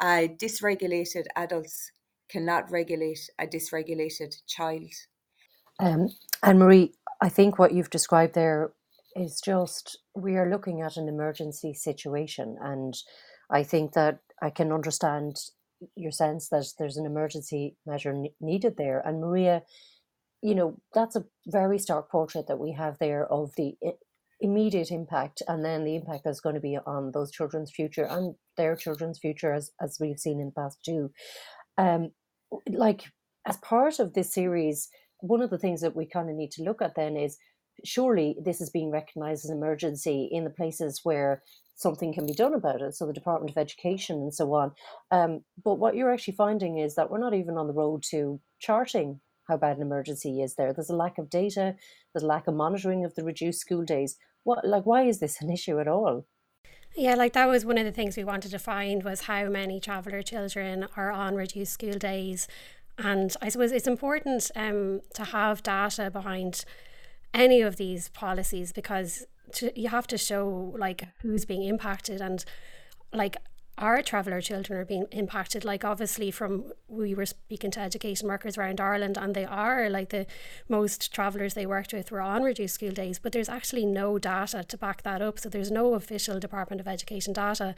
uh, 0.00 0.28
dysregulated 0.40 1.24
adults 1.36 1.92
cannot 2.28 2.70
regulate 2.70 3.30
a 3.38 3.46
dysregulated 3.46 4.36
child. 4.46 4.92
Um, 5.80 6.08
Anne 6.42 6.58
Marie, 6.58 6.94
I 7.20 7.28
think 7.28 7.58
what 7.58 7.72
you've 7.72 7.90
described 7.90 8.34
there 8.34 8.72
is 9.16 9.40
just 9.40 9.98
we 10.14 10.36
are 10.36 10.50
looking 10.50 10.82
at 10.82 10.96
an 10.96 11.08
emergency 11.08 11.74
situation, 11.74 12.56
and 12.60 12.94
I 13.50 13.62
think 13.62 13.92
that 13.94 14.20
I 14.42 14.50
can 14.50 14.72
understand 14.72 15.36
your 15.96 16.12
sense 16.12 16.48
that 16.48 16.66
there's 16.78 16.96
an 16.96 17.06
emergency 17.06 17.76
measure 17.86 18.14
needed 18.40 18.76
there. 18.76 19.00
And 19.00 19.20
Maria, 19.20 19.62
you 20.42 20.54
know, 20.54 20.76
that's 20.94 21.16
a 21.16 21.24
very 21.46 21.78
stark 21.78 22.10
portrait 22.10 22.46
that 22.48 22.58
we 22.58 22.72
have 22.72 22.98
there 22.98 23.26
of 23.26 23.52
the 23.56 23.76
immediate 24.40 24.90
impact 24.90 25.42
and 25.48 25.64
then 25.64 25.84
the 25.84 25.96
impact 25.96 26.22
that's 26.24 26.40
going 26.40 26.54
to 26.54 26.60
be 26.60 26.78
on 26.86 27.10
those 27.12 27.30
children's 27.30 27.70
future 27.70 28.04
and 28.04 28.34
their 28.56 28.76
children's 28.76 29.18
future 29.18 29.52
as, 29.52 29.70
as 29.80 29.98
we've 30.00 30.18
seen 30.18 30.40
in 30.40 30.46
the 30.46 30.60
past 30.60 30.78
too. 30.84 31.10
Um, 31.76 32.10
like 32.68 33.04
as 33.46 33.56
part 33.58 33.98
of 33.98 34.14
this 34.14 34.32
series, 34.32 34.88
one 35.20 35.42
of 35.42 35.50
the 35.50 35.58
things 35.58 35.80
that 35.80 35.96
we 35.96 36.06
kind 36.06 36.30
of 36.30 36.36
need 36.36 36.52
to 36.52 36.62
look 36.62 36.80
at 36.82 36.94
then 36.94 37.16
is 37.16 37.36
surely 37.84 38.36
this 38.42 38.60
is 38.60 38.70
being 38.70 38.90
recognized 38.90 39.44
as 39.44 39.50
an 39.50 39.56
emergency 39.56 40.28
in 40.30 40.44
the 40.44 40.50
places 40.50 41.00
where 41.02 41.42
something 41.76 42.12
can 42.12 42.26
be 42.26 42.34
done 42.34 42.54
about 42.54 42.82
it. 42.82 42.94
So 42.94 43.06
the 43.06 43.12
Department 43.12 43.50
of 43.50 43.58
Education 43.58 44.16
and 44.16 44.34
so 44.34 44.52
on. 44.54 44.72
Um, 45.10 45.40
but 45.64 45.76
what 45.76 45.94
you're 45.94 46.12
actually 46.12 46.34
finding 46.34 46.78
is 46.78 46.96
that 46.96 47.10
we're 47.10 47.20
not 47.20 47.34
even 47.34 47.56
on 47.56 47.68
the 47.68 47.72
road 47.72 48.02
to 48.10 48.40
charting 48.58 49.20
how 49.48 49.56
bad 49.56 49.76
an 49.76 49.82
emergency 49.82 50.42
is 50.42 50.54
there. 50.54 50.72
There's 50.72 50.90
a 50.90 50.96
lack 50.96 51.18
of 51.18 51.30
data. 51.30 51.74
There's 52.12 52.22
a 52.22 52.26
lack 52.26 52.46
of 52.46 52.54
monitoring 52.54 53.04
of 53.04 53.14
the 53.14 53.24
reduced 53.24 53.60
school 53.60 53.84
days. 53.84 54.16
What 54.44 54.66
like 54.66 54.84
why 54.84 55.02
is 55.02 55.20
this 55.20 55.40
an 55.40 55.50
issue 55.50 55.80
at 55.80 55.88
all? 55.88 56.26
Yeah, 56.96 57.14
like 57.14 57.32
that 57.34 57.48
was 57.48 57.64
one 57.64 57.78
of 57.78 57.84
the 57.84 57.92
things 57.92 58.16
we 58.16 58.24
wanted 58.24 58.50
to 58.50 58.58
find 58.58 59.04
was 59.04 59.22
how 59.22 59.48
many 59.48 59.80
traveller 59.80 60.22
children 60.22 60.88
are 60.96 61.10
on 61.10 61.34
reduced 61.34 61.72
school 61.72 61.94
days. 61.94 62.48
And 62.96 63.34
I 63.40 63.48
suppose 63.48 63.72
it's 63.72 63.86
important 63.86 64.50
um, 64.56 65.02
to 65.14 65.24
have 65.24 65.62
data 65.62 66.10
behind 66.10 66.64
any 67.32 67.60
of 67.60 67.76
these 67.76 68.08
policies 68.08 68.72
because 68.72 69.26
to, 69.54 69.80
you 69.80 69.88
have 69.88 70.06
to 70.08 70.18
show 70.18 70.74
like 70.76 71.04
who's 71.22 71.44
being 71.44 71.62
impacted 71.62 72.20
and 72.20 72.44
like 73.12 73.36
our 73.78 74.02
traveller 74.02 74.40
children 74.40 74.78
are 74.78 74.84
being 74.84 75.06
impacted 75.12 75.64
like 75.64 75.84
obviously 75.84 76.30
from 76.30 76.72
we 76.88 77.14
were 77.14 77.26
speaking 77.26 77.70
to 77.70 77.80
education 77.80 78.28
workers 78.28 78.58
around 78.58 78.80
Ireland 78.80 79.16
and 79.16 79.34
they 79.34 79.44
are 79.44 79.88
like 79.88 80.10
the 80.10 80.26
most 80.68 81.12
travellers 81.12 81.54
they 81.54 81.66
worked 81.66 81.92
with 81.92 82.10
were 82.10 82.20
on 82.20 82.42
reduced 82.42 82.74
school 82.74 82.90
days 82.90 83.18
but 83.18 83.32
there's 83.32 83.48
actually 83.48 83.86
no 83.86 84.18
data 84.18 84.64
to 84.64 84.76
back 84.76 85.02
that 85.02 85.22
up 85.22 85.38
so 85.38 85.48
there's 85.48 85.70
no 85.70 85.94
official 85.94 86.38
Department 86.38 86.80
of 86.80 86.88
Education 86.88 87.32
data 87.32 87.74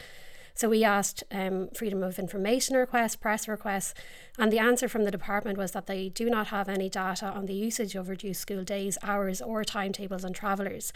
so 0.54 0.68
we 0.68 0.84
asked 0.84 1.22
um, 1.30 1.68
freedom 1.74 2.02
of 2.02 2.18
information 2.18 2.76
requests, 2.76 3.16
press 3.16 3.46
requests, 3.46 3.94
and 4.38 4.52
the 4.52 4.58
answer 4.58 4.88
from 4.88 5.04
the 5.04 5.10
department 5.10 5.56
was 5.56 5.72
that 5.72 5.86
they 5.86 6.08
do 6.08 6.28
not 6.28 6.48
have 6.48 6.68
any 6.68 6.88
data 6.88 7.26
on 7.26 7.46
the 7.46 7.54
usage 7.54 7.94
of 7.94 8.08
reduced 8.08 8.42
school 8.42 8.64
days, 8.64 8.98
hours, 9.02 9.40
or 9.40 9.64
timetables 9.64 10.24
on 10.24 10.32
travellers. 10.32 10.92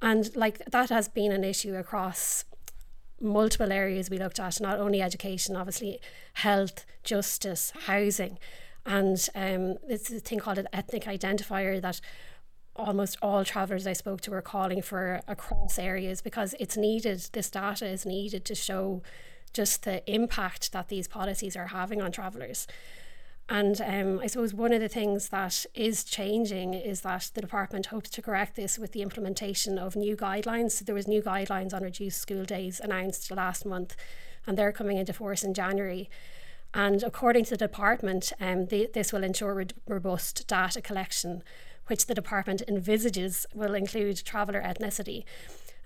And 0.00 0.30
like 0.36 0.58
that 0.66 0.90
has 0.90 1.08
been 1.08 1.32
an 1.32 1.44
issue 1.44 1.74
across 1.74 2.44
multiple 3.20 3.72
areas 3.72 4.10
we 4.10 4.18
looked 4.18 4.40
at, 4.40 4.60
not 4.60 4.78
only 4.78 5.02
education, 5.02 5.56
obviously 5.56 6.00
health, 6.34 6.84
justice, 7.02 7.72
housing. 7.86 8.38
And 8.86 9.28
um, 9.34 9.76
it's 9.88 10.10
a 10.10 10.20
thing 10.20 10.38
called 10.38 10.58
an 10.58 10.68
ethnic 10.72 11.04
identifier 11.04 11.80
that 11.82 12.00
almost 12.76 13.18
all 13.20 13.44
travellers 13.44 13.86
I 13.86 13.92
spoke 13.92 14.20
to 14.22 14.30
were 14.30 14.42
calling 14.42 14.82
for 14.82 15.20
across 15.26 15.78
areas 15.78 16.22
because 16.22 16.54
it's 16.60 16.76
needed, 16.76 17.28
this 17.32 17.50
data 17.50 17.86
is 17.86 18.06
needed 18.06 18.44
to 18.46 18.54
show 18.54 19.02
just 19.52 19.82
the 19.82 20.08
impact 20.10 20.72
that 20.72 20.88
these 20.88 21.08
policies 21.08 21.56
are 21.56 21.66
having 21.66 22.00
on 22.00 22.12
travellers. 22.12 22.66
And 23.50 23.80
um, 23.80 24.20
I 24.20 24.26
suppose 24.26 24.52
one 24.52 24.74
of 24.74 24.80
the 24.80 24.88
things 24.88 25.30
that 25.30 25.64
is 25.74 26.04
changing 26.04 26.74
is 26.74 27.00
that 27.00 27.30
the 27.32 27.40
department 27.40 27.86
hopes 27.86 28.10
to 28.10 28.22
correct 28.22 28.56
this 28.56 28.78
with 28.78 28.92
the 28.92 29.00
implementation 29.00 29.78
of 29.78 29.96
new 29.96 30.16
guidelines. 30.16 30.72
So 30.72 30.84
there 30.84 30.94
was 30.94 31.08
new 31.08 31.22
guidelines 31.22 31.72
on 31.72 31.82
reduced 31.82 32.20
school 32.20 32.44
days 32.44 32.78
announced 32.78 33.30
last 33.30 33.64
month, 33.64 33.96
and 34.46 34.58
they're 34.58 34.72
coming 34.72 34.98
into 34.98 35.14
force 35.14 35.42
in 35.42 35.54
January. 35.54 36.10
And 36.74 37.02
according 37.02 37.44
to 37.44 37.50
the 37.52 37.56
department, 37.56 38.34
um, 38.38 38.66
the, 38.66 38.90
this 38.92 39.14
will 39.14 39.24
ensure 39.24 39.54
re- 39.54 39.66
robust 39.86 40.46
data 40.46 40.82
collection, 40.82 41.42
which 41.86 42.04
the 42.04 42.14
department 42.14 42.62
envisages 42.68 43.46
will 43.54 43.74
include 43.74 44.22
traveller 44.26 44.60
ethnicity. 44.60 45.24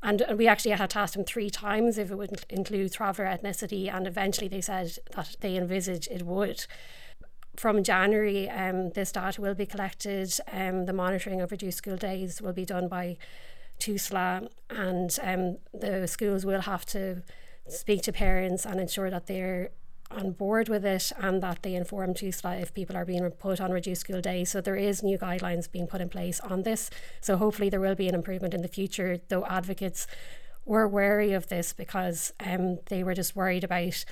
And, 0.03 0.21
and 0.23 0.37
we 0.37 0.49
actually 0.49 0.73
had 0.73 0.91
to 0.91 0.99
ask 0.99 1.15
them 1.15 1.25
three 1.25 1.49
times 1.49 1.97
if 1.97 2.11
it 2.11 2.17
would 2.17 2.45
include 2.51 2.93
traveller 2.93 3.29
ethnicity, 3.29 3.93
and 3.93 4.09
eventually 4.09 4.49
they 4.49 4.61
said 4.61 4.99
that 5.15 5.37
they 5.39 5.57
envisage 5.57 6.09
it 6.09 6.23
would 6.23 6.67
from 7.57 7.83
January, 7.83 8.49
um, 8.49 8.91
this 8.91 9.13
data 9.13 9.41
will 9.41 9.55
be 9.55 9.67
collected. 9.67 10.33
Um, 10.51 10.87
the 10.87 10.93
monitoring 10.93 11.41
of 11.41 11.51
reduced 11.51 11.79
school 11.79 11.97
days 11.97 12.41
will 12.41 12.53
be 12.53 12.65
done 12.65 12.89
by 12.89 13.19
TUSLA, 13.79 14.49
and 14.71 15.19
um, 15.23 15.59
the 15.73 16.07
schools 16.07 16.47
will 16.47 16.63
have 16.63 16.87
to 16.87 17.23
speak 17.69 18.03
to 18.03 18.13
parents 18.13 18.65
and 18.65 18.81
ensure 18.81 19.11
that 19.11 19.27
they're 19.27 19.71
on 20.11 20.33
board 20.33 20.69
with 20.69 20.85
it 20.85 21.11
and 21.19 21.43
that 21.43 21.63
they 21.63 21.75
inform 21.75 22.15
TUSLA 22.15 22.61
if 22.61 22.75
people 22.75 22.97
are 22.97 23.05
being 23.05 23.29
put 23.31 23.61
on 23.61 23.71
reduced 23.71 24.03
school 24.03 24.21
days. 24.21 24.51
So 24.51 24.61
there 24.61 24.77
is 24.77 25.03
new 25.03 25.19
guidelines 25.19 25.71
being 25.71 25.87
put 25.87 26.01
in 26.01 26.09
place 26.09 26.41
on 26.41 26.63
this. 26.63 26.91
So 27.21 27.37
hopefully 27.37 27.71
there 27.71 27.81
will 27.81 27.95
be 27.95 28.09
an 28.09 28.15
improvement 28.15 28.55
in 28.55 28.63
the 28.63 28.69
future, 28.69 29.21
though 29.29 29.45
advocates 29.47 30.07
were 30.65 30.87
wary 30.87 31.33
of 31.33 31.49
this 31.49 31.73
because 31.73 32.33
um, 32.41 32.79
they 32.87 33.03
were 33.03 33.15
just 33.15 33.35
worried 33.35 33.65
about 33.65 34.05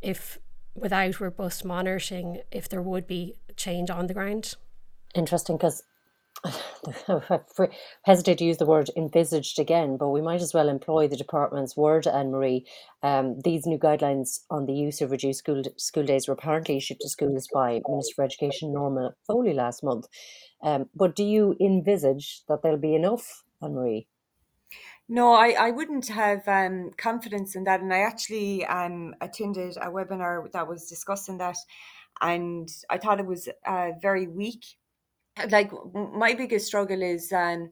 if 0.00 0.38
without 0.74 1.20
robust 1.20 1.64
monitoring 1.64 2.40
if 2.50 2.68
there 2.68 2.82
would 2.82 3.06
be 3.06 3.34
change 3.56 3.90
on 3.90 4.06
the 4.06 4.14
ground. 4.14 4.54
Interesting 5.14 5.56
because 5.56 5.82
I 6.44 7.68
hesitate 8.04 8.38
to 8.38 8.44
use 8.44 8.56
the 8.56 8.66
word 8.66 8.90
envisaged 8.96 9.58
again, 9.58 9.96
but 9.96 10.08
we 10.08 10.22
might 10.22 10.40
as 10.40 10.54
well 10.54 10.68
employ 10.68 11.08
the 11.08 11.16
department's 11.16 11.76
word, 11.76 12.06
Anne 12.06 12.30
Marie. 12.30 12.64
Um, 13.02 13.40
these 13.44 13.66
new 13.66 13.78
guidelines 13.78 14.40
on 14.50 14.66
the 14.66 14.72
use 14.72 15.00
of 15.00 15.10
reduced 15.10 15.40
school, 15.40 15.62
school 15.76 16.04
days 16.04 16.28
were 16.28 16.34
apparently 16.34 16.76
issued 16.76 17.00
to 17.00 17.08
schools 17.08 17.48
by 17.52 17.80
Minister 17.86 18.14
for 18.14 18.24
Education 18.24 18.72
Norma 18.72 19.14
Foley 19.26 19.52
last 19.52 19.82
month. 19.82 20.06
Um, 20.62 20.88
but 20.94 21.14
do 21.14 21.24
you 21.24 21.56
envisage 21.60 22.42
that 22.48 22.62
there'll 22.62 22.78
be 22.78 22.94
enough, 22.94 23.42
Anne 23.62 23.74
Marie? 23.74 24.06
No, 25.12 25.32
I, 25.32 25.56
I 25.58 25.70
wouldn't 25.72 26.06
have 26.06 26.46
um, 26.46 26.92
confidence 26.96 27.56
in 27.56 27.64
that. 27.64 27.80
And 27.80 27.92
I 27.92 27.98
actually 27.98 28.64
um, 28.66 29.12
attended 29.20 29.76
a 29.76 29.90
webinar 29.90 30.50
that 30.52 30.68
was 30.68 30.88
discussing 30.88 31.36
that. 31.38 31.56
And 32.20 32.68
I 32.88 32.96
thought 32.96 33.18
it 33.18 33.26
was 33.26 33.48
uh, 33.66 33.90
very 34.00 34.28
weak. 34.28 34.64
Like, 35.50 35.72
my 35.94 36.34
biggest 36.34 36.66
struggle 36.66 37.02
is 37.02 37.32
um, 37.32 37.70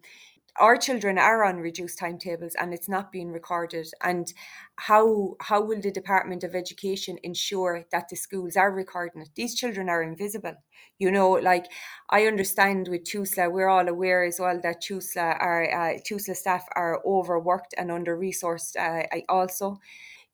our 0.59 0.77
children 0.77 1.19
are 1.19 1.45
on 1.45 1.57
reduced 1.59 1.99
timetables 1.99 2.55
and 2.61 2.73
it's 2.75 2.89
not 2.89 3.13
being 3.13 3.31
recorded. 3.33 3.89
And 4.03 4.33
how 4.77 5.37
how 5.41 5.63
will 5.63 5.81
the 5.81 5.91
department 5.91 6.45
of 6.45 6.55
education 6.55 7.19
ensure 7.23 7.85
that 7.93 8.09
the 8.09 8.17
schools 8.17 8.57
are 8.57 8.73
recording 8.73 9.23
it? 9.23 9.31
These 9.35 9.55
children 9.55 9.89
are 9.89 10.03
invisible 10.03 10.55
you 10.99 11.11
know 11.11 11.31
like 11.31 11.67
i 12.11 12.27
understand 12.27 12.89
with 12.89 13.05
TUSLA 13.05 13.51
we're 13.51 13.69
all 13.69 13.89
aware 13.89 14.25
as 14.25 14.39
well 14.41 14.61
that 14.63 14.83
TUSLA 14.83 15.37
are 15.41 15.65
uh, 15.71 15.99
TUSLA 16.05 16.35
staff 16.35 16.65
are 16.75 17.01
overworked 17.07 17.75
and 17.79 17.91
under 17.91 18.17
resourced 18.17 18.77
uh, 18.77 19.07
also. 19.29 19.79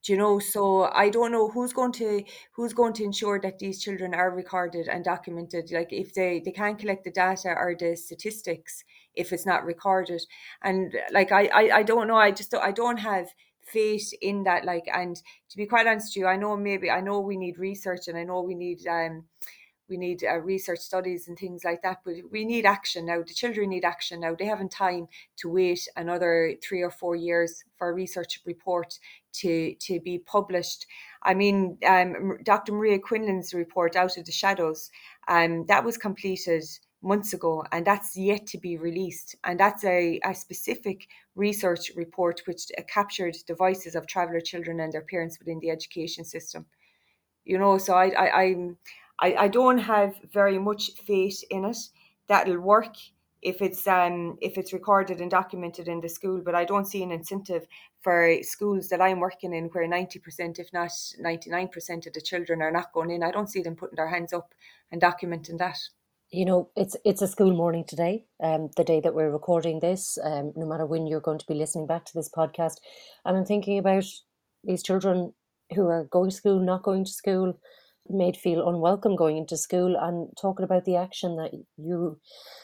Do 0.05 0.13
you 0.13 0.19
know? 0.19 0.39
So 0.39 0.85
i 0.93 1.09
don't 1.09 1.33
know 1.33 1.49
who's 1.49 1.73
going 1.73 1.93
to 1.93 2.25
who's 2.53 2.75
going 2.75 2.93
to 2.95 3.05
ensure 3.05 3.41
that 3.41 3.59
these 3.59 3.83
children 3.83 4.15
are 4.15 4.31
recorded 4.31 4.87
and 4.89 5.05
documented. 5.05 5.71
Like 5.73 5.93
if 5.93 6.13
they 6.15 6.43
they 6.45 6.53
can't 6.53 6.79
collect 6.79 7.05
the 7.05 7.11
data 7.11 7.55
or 7.57 7.75
the 7.79 7.97
statistics 7.97 8.85
if 9.15 9.33
it's 9.33 9.47
not 9.47 9.65
recorded. 9.65 10.23
And 10.63 10.95
like 11.13 11.33
i 11.33 11.47
i, 11.47 11.79
I 11.79 11.83
don't 11.83 12.09
know 12.09 12.17
i 12.17 12.31
just 12.31 12.51
don't, 12.51 12.63
i 12.63 12.73
don't 12.73 12.99
have 12.99 13.29
faith 13.63 14.13
in 14.21 14.45
that 14.45 14.65
like 14.65 14.85
and 14.93 15.17
to 15.49 15.57
be 15.57 15.67
quite 15.67 15.87
honest 15.87 16.11
with 16.11 16.23
you 16.23 16.27
i 16.27 16.37
know 16.37 16.57
maybe 16.57 16.91
i 16.91 17.01
know 17.01 17.21
we 17.21 17.37
need 17.37 17.59
research 17.59 18.09
and 18.09 18.19
i 18.19 18.25
know 18.25 18.43
we 18.43 18.55
need 18.55 18.87
um 18.87 19.25
we 19.89 19.97
need 19.97 20.25
uh, 20.25 20.39
research 20.39 20.79
studies 20.79 21.29
and 21.29 21.39
things 21.39 21.63
like 21.65 21.83
that 21.83 21.99
but 22.05 22.15
we 22.31 22.45
need 22.45 22.65
action 22.65 23.07
now. 23.07 23.19
The 23.19 23.35
children 23.35 23.69
need 23.71 23.85
action 23.85 24.21
now. 24.21 24.35
They 24.35 24.47
haven't 24.47 24.73
time 24.73 25.09
to 25.39 25.51
wait 25.51 25.87
another 25.97 26.55
three 26.67 26.83
or 26.83 26.91
four 26.91 27.17
years 27.17 27.63
for 27.77 27.91
a 27.91 27.93
research 27.93 28.41
report 28.47 28.99
to 29.35 29.75
to 29.81 30.01
be 30.01 30.19
published. 30.19 30.87
I 31.23 31.35
mean 31.35 31.79
um, 31.87 32.39
dr. 32.45 32.73
Maria 32.73 32.99
quinlan's 32.99 33.53
report 33.53 33.95
out 33.95 34.17
of 34.17 34.25
the 34.25 34.33
shadows 34.33 34.91
um, 35.29 35.67
that 35.67 35.85
was 35.85 35.99
completed 35.99 36.65
months 37.05 37.35
ago 37.35 37.65
and 37.71 37.87
that's 37.87 38.17
yet 38.17 38.47
to 38.49 38.59
be 38.59 38.77
released. 38.77 39.37
And 39.45 39.61
that's 39.61 39.85
a, 39.85 40.19
a 40.25 40.35
specific 40.35 41.07
research 41.37 41.93
report 41.97 42.43
which 42.47 42.65
uh, 42.77 42.83
captured 42.89 43.37
the 43.47 43.55
voices 43.55 43.95
of 43.95 44.07
traveller 44.07 44.41
children 44.41 44.81
and 44.81 44.93
their 44.93 45.03
parents 45.03 45.39
within 45.39 45.61
the 45.61 45.71
education 45.71 46.25
system. 46.25 46.67
You 47.45 47.59
know 47.59 47.77
so 47.79 47.95
i, 47.95 48.09
I 48.09 48.43
i'm 48.43 48.79
I, 49.21 49.35
I 49.35 49.49
don't 49.49 49.79
have 49.79 50.15
very 50.33 50.59
much 50.59 50.91
faith 51.07 51.45
in 51.51 51.67
it. 51.67 51.77
That 52.27 52.49
it'll 52.49 52.61
work 52.63 52.97
if 53.43 53.61
it's 53.61 53.87
um 53.87 54.39
if 54.41 54.57
it's 54.57 54.73
recorded 54.73 55.21
and 55.21 55.31
documented 55.31 55.87
in 55.87 56.01
the 56.01 56.09
school 56.09 56.41
but 56.43 56.55
i 56.55 56.65
don't 56.65 56.87
see 56.87 57.03
an 57.03 57.13
incentive 57.13 57.67
for 58.01 58.39
schools 58.43 58.89
that 58.89 59.03
i'm 59.03 59.21
working 59.21 59.53
in 59.53 59.67
where 59.67 59.87
90% 59.87 60.59
if 60.59 60.73
not 60.73 60.89
99% 60.89 62.07
of 62.07 62.13
the 62.15 62.21
children 62.21 62.63
are 62.63 62.73
not 62.73 62.93
going 62.95 63.11
in. 63.11 63.23
I 63.23 63.31
don't 63.31 63.51
see 63.51 63.63
them 63.63 63.77
putting 63.77 63.97
their 63.97 64.09
hands 64.09 64.33
up 64.33 64.55
and 64.91 65.01
documenting 65.01 65.59
that 65.59 65.79
you 66.35 66.45
know 66.45 66.69
it's 66.77 66.97
it's 67.05 67.23
a 67.23 67.29
school 67.29 67.53
morning 67.55 67.85
today 67.87 68.25
um 68.43 68.69
the 68.77 68.83
day 68.85 69.01
that 69.01 69.15
we're 69.15 69.31
recording 69.31 69.79
this 69.81 70.19
um 70.25 70.53
no 70.57 70.67
matter 70.67 70.85
when 70.85 71.07
you're 71.07 71.21
going 71.21 71.39
to 71.39 71.47
be 71.47 71.55
listening 71.55 71.87
back 71.87 72.05
to 72.05 72.15
this 72.15 72.29
podcast. 72.29 72.79
And 73.25 73.37
i'm 73.37 73.45
thinking 73.45 73.79
about 73.79 74.05
these 74.65 74.83
children 74.83 75.33
who 75.75 75.87
are 75.87 76.05
going 76.05 76.31
to 76.31 76.37
school, 76.37 76.59
not 76.59 76.83
going 76.83 77.05
to 77.05 77.13
school, 77.13 77.59
made 78.09 78.37
feel 78.37 78.69
unwelcome 78.69 79.17
going 79.17 79.39
into 79.39 79.57
school 79.57 79.97
and 79.97 80.29
talking 80.41 80.65
about 80.65 80.85
the 80.85 80.97
action 80.97 81.37
that 81.37 81.53
you 81.77 82.19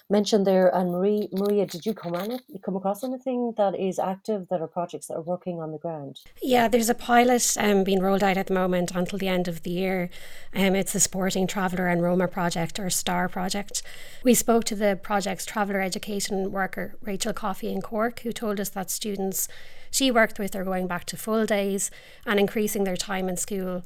mentioned 0.09 0.47
there. 0.47 0.75
And 0.75 0.91
marie 0.91 1.29
maria 1.33 1.67
did 1.67 1.87
you 1.87 1.95
come 1.95 2.15
on 2.15 2.31
it 2.31 2.43
come 2.65 2.77
across 2.77 3.03
anything 3.03 3.55
that 3.57 3.79
is 3.79 3.99
active 3.99 4.49
that 4.51 4.61
are 4.61 4.67
projects 4.67 5.07
that 5.07 5.15
are 5.15 5.23
working 5.23 5.61
on 5.61 5.73
the 5.73 5.79
ground? 5.79 6.21
Yeah 6.43 6.69
there's 6.69 6.91
a 6.91 6.95
pilot 6.95 7.57
um, 7.59 7.85
being 7.85 8.01
rolled 8.01 8.23
out 8.23 8.37
at 8.37 8.49
the 8.49 8.55
moment 8.55 8.93
until 8.95 9.19
the 9.19 9.29
end 9.29 9.49
of 9.49 9.63
the 9.63 9.71
year. 9.71 10.11
Um, 10.55 10.75
it's 10.75 10.93
the 10.93 11.01
supporting 11.01 11.47
traveller 11.47 11.87
and 11.87 12.03
roma 12.03 12.29
project 12.29 12.79
or 12.79 12.91
star 12.91 13.29
project. 13.29 13.83
We 14.25 14.35
spoke 14.35 14.65
to 14.65 14.75
the 14.75 14.99
project's 15.03 15.47
traveller 15.47 15.81
education 15.81 16.53
worker 16.53 16.97
rachel 17.01 17.33
coffey 17.33 17.73
in 17.73 17.81
cork 17.81 18.21
who 18.21 18.33
told 18.33 18.61
us 18.61 18.69
that 18.71 18.91
students 18.91 19.49
she 19.91 20.11
worked 20.11 20.39
with 20.39 20.55
are 20.55 20.65
going 20.65 20.87
back 20.87 21.05
to 21.07 21.17
full 21.17 21.47
days 21.47 21.91
and 22.27 22.39
increasing 22.39 22.85
their 22.85 22.97
time 22.97 23.29
in 23.29 23.37
school 23.37 23.85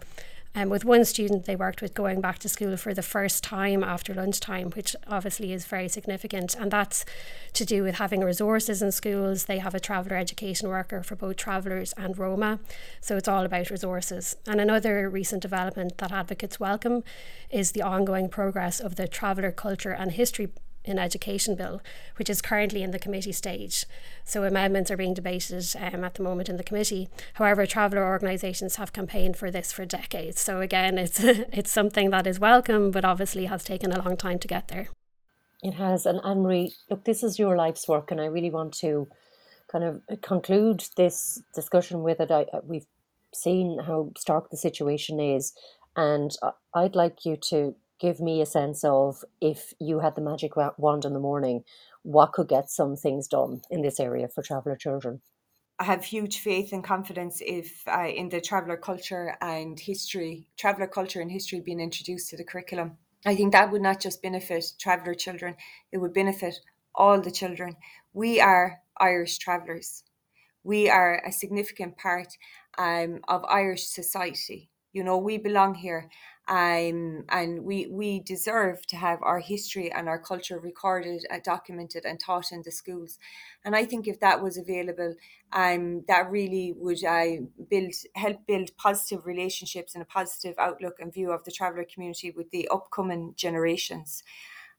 and 0.54 0.64
um, 0.64 0.70
with 0.70 0.84
one 0.84 1.04
student 1.04 1.46
they 1.46 1.56
worked 1.56 1.82
with 1.82 1.94
going 1.94 2.20
back 2.20 2.38
to 2.38 2.48
school 2.48 2.76
for 2.76 2.94
the 2.94 3.02
first 3.02 3.42
time 3.42 3.82
after 3.82 4.14
lunchtime, 4.14 4.70
which 4.70 4.94
obviously 5.08 5.52
is 5.52 5.64
very 5.66 5.88
significant. 5.88 6.54
And 6.54 6.70
that's 6.70 7.04
to 7.54 7.64
do 7.64 7.82
with 7.82 7.96
having 7.96 8.20
resources 8.20 8.80
in 8.80 8.92
schools. 8.92 9.46
They 9.46 9.58
have 9.58 9.74
a 9.74 9.80
traveller 9.80 10.16
education 10.16 10.68
worker 10.68 11.02
for 11.02 11.16
both 11.16 11.36
travellers 11.36 11.92
and 11.96 12.16
Roma. 12.16 12.60
So 13.00 13.16
it's 13.16 13.26
all 13.26 13.44
about 13.44 13.70
resources. 13.70 14.36
And 14.46 14.60
another 14.60 15.10
recent 15.10 15.42
development 15.42 15.98
that 15.98 16.12
advocates 16.12 16.60
welcome 16.60 17.02
is 17.50 17.72
the 17.72 17.82
ongoing 17.82 18.28
progress 18.28 18.78
of 18.78 18.94
the 18.94 19.08
Traveller 19.08 19.50
Culture 19.50 19.92
and 19.92 20.12
History 20.12 20.50
in 20.84 20.98
Education 20.98 21.54
Bill, 21.54 21.80
which 22.16 22.28
is 22.28 22.42
currently 22.42 22.82
in 22.82 22.90
the 22.90 22.98
committee 22.98 23.32
stage. 23.32 23.86
So 24.24 24.44
amendments 24.44 24.90
are 24.90 24.96
being 24.96 25.14
debated 25.14 25.64
um, 25.80 26.04
at 26.04 26.14
the 26.14 26.22
moment 26.22 26.48
in 26.48 26.56
the 26.56 26.62
committee. 26.62 27.08
However, 27.34 27.66
traveller 27.66 28.04
organisations 28.04 28.76
have 28.76 28.92
campaigned 28.92 29.36
for 29.36 29.50
this 29.50 29.72
for 29.72 29.84
decades. 29.84 30.40
So 30.40 30.60
again, 30.60 30.98
it's 30.98 31.20
it's 31.22 31.72
something 31.72 32.10
that 32.10 32.26
is 32.26 32.38
welcome, 32.38 32.90
but 32.90 33.04
obviously 33.04 33.46
has 33.46 33.64
taken 33.64 33.92
a 33.92 34.02
long 34.02 34.16
time 34.16 34.38
to 34.40 34.48
get 34.48 34.68
there. 34.68 34.88
It 35.62 35.74
has, 35.74 36.04
and 36.04 36.20
Anne 36.22 36.42
Marie, 36.42 36.74
look, 36.90 37.04
this 37.04 37.22
is 37.22 37.38
your 37.38 37.56
life's 37.56 37.88
work, 37.88 38.10
and 38.10 38.20
I 38.20 38.26
really 38.26 38.50
want 38.50 38.74
to 38.80 39.08
kind 39.72 39.84
of 39.84 40.20
conclude 40.20 40.84
this 40.96 41.42
discussion 41.54 42.02
with 42.02 42.20
it. 42.20 42.30
I, 42.30 42.44
we've 42.62 42.86
seen 43.32 43.78
how 43.78 44.12
stark 44.18 44.50
the 44.50 44.58
situation 44.58 45.20
is, 45.20 45.54
and 45.96 46.36
I'd 46.74 46.94
like 46.94 47.24
you 47.24 47.36
to 47.48 47.74
give 48.04 48.20
me 48.20 48.42
a 48.42 48.46
sense 48.46 48.84
of 48.84 49.24
if 49.40 49.72
you 49.80 50.00
had 50.00 50.14
the 50.14 50.20
magic 50.20 50.52
wand 50.76 51.06
in 51.06 51.14
the 51.14 51.26
morning, 51.30 51.64
what 52.02 52.32
could 52.34 52.48
get 52.48 52.68
some 52.68 52.96
things 52.96 53.26
done 53.26 53.62
in 53.70 53.80
this 53.80 53.98
area 53.98 54.28
for 54.28 54.42
traveller 54.42 54.76
children? 54.76 55.22
I 55.78 55.84
have 55.84 56.04
huge 56.04 56.40
faith 56.40 56.74
and 56.74 56.84
confidence 56.84 57.40
if 57.40 57.82
uh, 57.88 58.06
in 58.06 58.28
the 58.28 58.42
traveller 58.42 58.76
culture 58.76 59.36
and 59.40 59.80
history, 59.80 60.48
traveller 60.58 60.86
culture 60.86 61.22
and 61.22 61.32
history 61.32 61.60
being 61.60 61.80
introduced 61.80 62.28
to 62.28 62.36
the 62.36 62.44
curriculum. 62.44 62.98
I 63.24 63.34
think 63.34 63.52
that 63.52 63.72
would 63.72 63.80
not 63.80 64.00
just 64.00 64.20
benefit 64.20 64.64
traveller 64.78 65.14
children, 65.14 65.56
it 65.90 65.96
would 65.96 66.12
benefit 66.12 66.56
all 66.94 67.22
the 67.22 67.30
children. 67.30 67.74
We 68.12 68.38
are 68.38 68.80
Irish 69.00 69.38
travellers. 69.38 70.04
We 70.62 70.90
are 70.90 71.22
a 71.26 71.32
significant 71.32 71.96
part 71.96 72.28
um, 72.76 73.20
of 73.28 73.44
Irish 73.46 73.86
society. 73.86 74.68
You 74.92 75.04
know, 75.04 75.16
we 75.16 75.38
belong 75.38 75.74
here 75.74 76.10
um, 76.46 77.24
and 77.30 77.64
we 77.64 77.86
we 77.86 78.20
deserve 78.20 78.86
to 78.88 78.96
have 78.96 79.18
our 79.22 79.40
history 79.40 79.90
and 79.90 80.08
our 80.08 80.18
culture 80.18 80.58
recorded, 80.58 81.24
uh, 81.30 81.38
documented, 81.42 82.04
and 82.04 82.20
taught 82.20 82.52
in 82.52 82.62
the 82.62 82.70
schools. 82.70 83.18
And 83.64 83.74
I 83.74 83.86
think 83.86 84.06
if 84.06 84.20
that 84.20 84.42
was 84.42 84.58
available, 84.58 85.14
um, 85.52 86.04
that 86.06 86.30
really 86.30 86.74
would 86.76 87.02
uh, 87.02 87.44
build 87.70 87.94
help 88.14 88.46
build 88.46 88.76
positive 88.76 89.24
relationships 89.24 89.94
and 89.94 90.02
a 90.02 90.06
positive 90.06 90.54
outlook 90.58 90.96
and 90.98 91.14
view 91.14 91.30
of 91.30 91.44
the 91.44 91.52
traveller 91.52 91.86
community 91.92 92.30
with 92.30 92.50
the 92.50 92.68
upcoming 92.68 93.32
generations. 93.36 94.22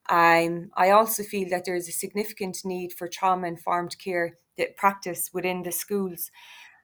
Um, 0.08 0.70
I 0.76 0.92
also 0.92 1.24
feel 1.24 1.50
that 1.50 1.66
there 1.66 1.76
is 1.76 1.90
a 1.90 1.94
significant 1.94 2.60
need 2.64 2.94
for 2.94 3.08
trauma 3.08 3.48
informed 3.48 3.98
care 3.98 4.38
that 4.58 4.78
practice 4.78 5.32
within 5.34 5.64
the 5.64 5.72
schools. 5.72 6.30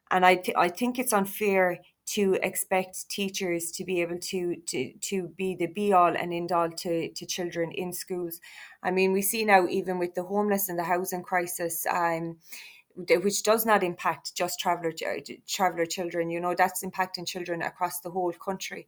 And 0.09 0.25
I, 0.25 0.35
th- 0.35 0.57
I 0.57 0.67
think 0.69 0.99
it's 0.99 1.13
unfair 1.13 1.79
to 2.11 2.37
expect 2.43 3.09
teachers 3.09 3.71
to 3.71 3.85
be 3.85 4.01
able 4.01 4.17
to 4.17 4.57
to 4.67 4.93
to 4.99 5.29
be 5.29 5.55
the 5.55 5.67
be 5.67 5.93
all 5.93 6.13
and 6.15 6.33
end 6.33 6.51
all 6.51 6.69
to 6.69 7.09
to 7.09 7.25
children 7.25 7.71
in 7.71 7.93
schools. 7.93 8.41
I 8.83 8.91
mean, 8.91 9.13
we 9.13 9.21
see 9.21 9.45
now 9.45 9.67
even 9.67 9.97
with 9.97 10.15
the 10.15 10.23
homeless 10.23 10.67
and 10.67 10.77
the 10.77 10.83
housing 10.83 11.23
crisis, 11.23 11.85
um, 11.89 12.37
which 12.95 13.43
does 13.43 13.65
not 13.65 13.83
impact 13.83 14.35
just 14.35 14.59
traveller 14.59 14.93
traveller 15.47 15.85
children. 15.85 16.29
You 16.29 16.41
know, 16.41 16.53
that's 16.53 16.83
impacting 16.83 17.25
children 17.25 17.61
across 17.61 18.01
the 18.01 18.11
whole 18.11 18.33
country 18.33 18.87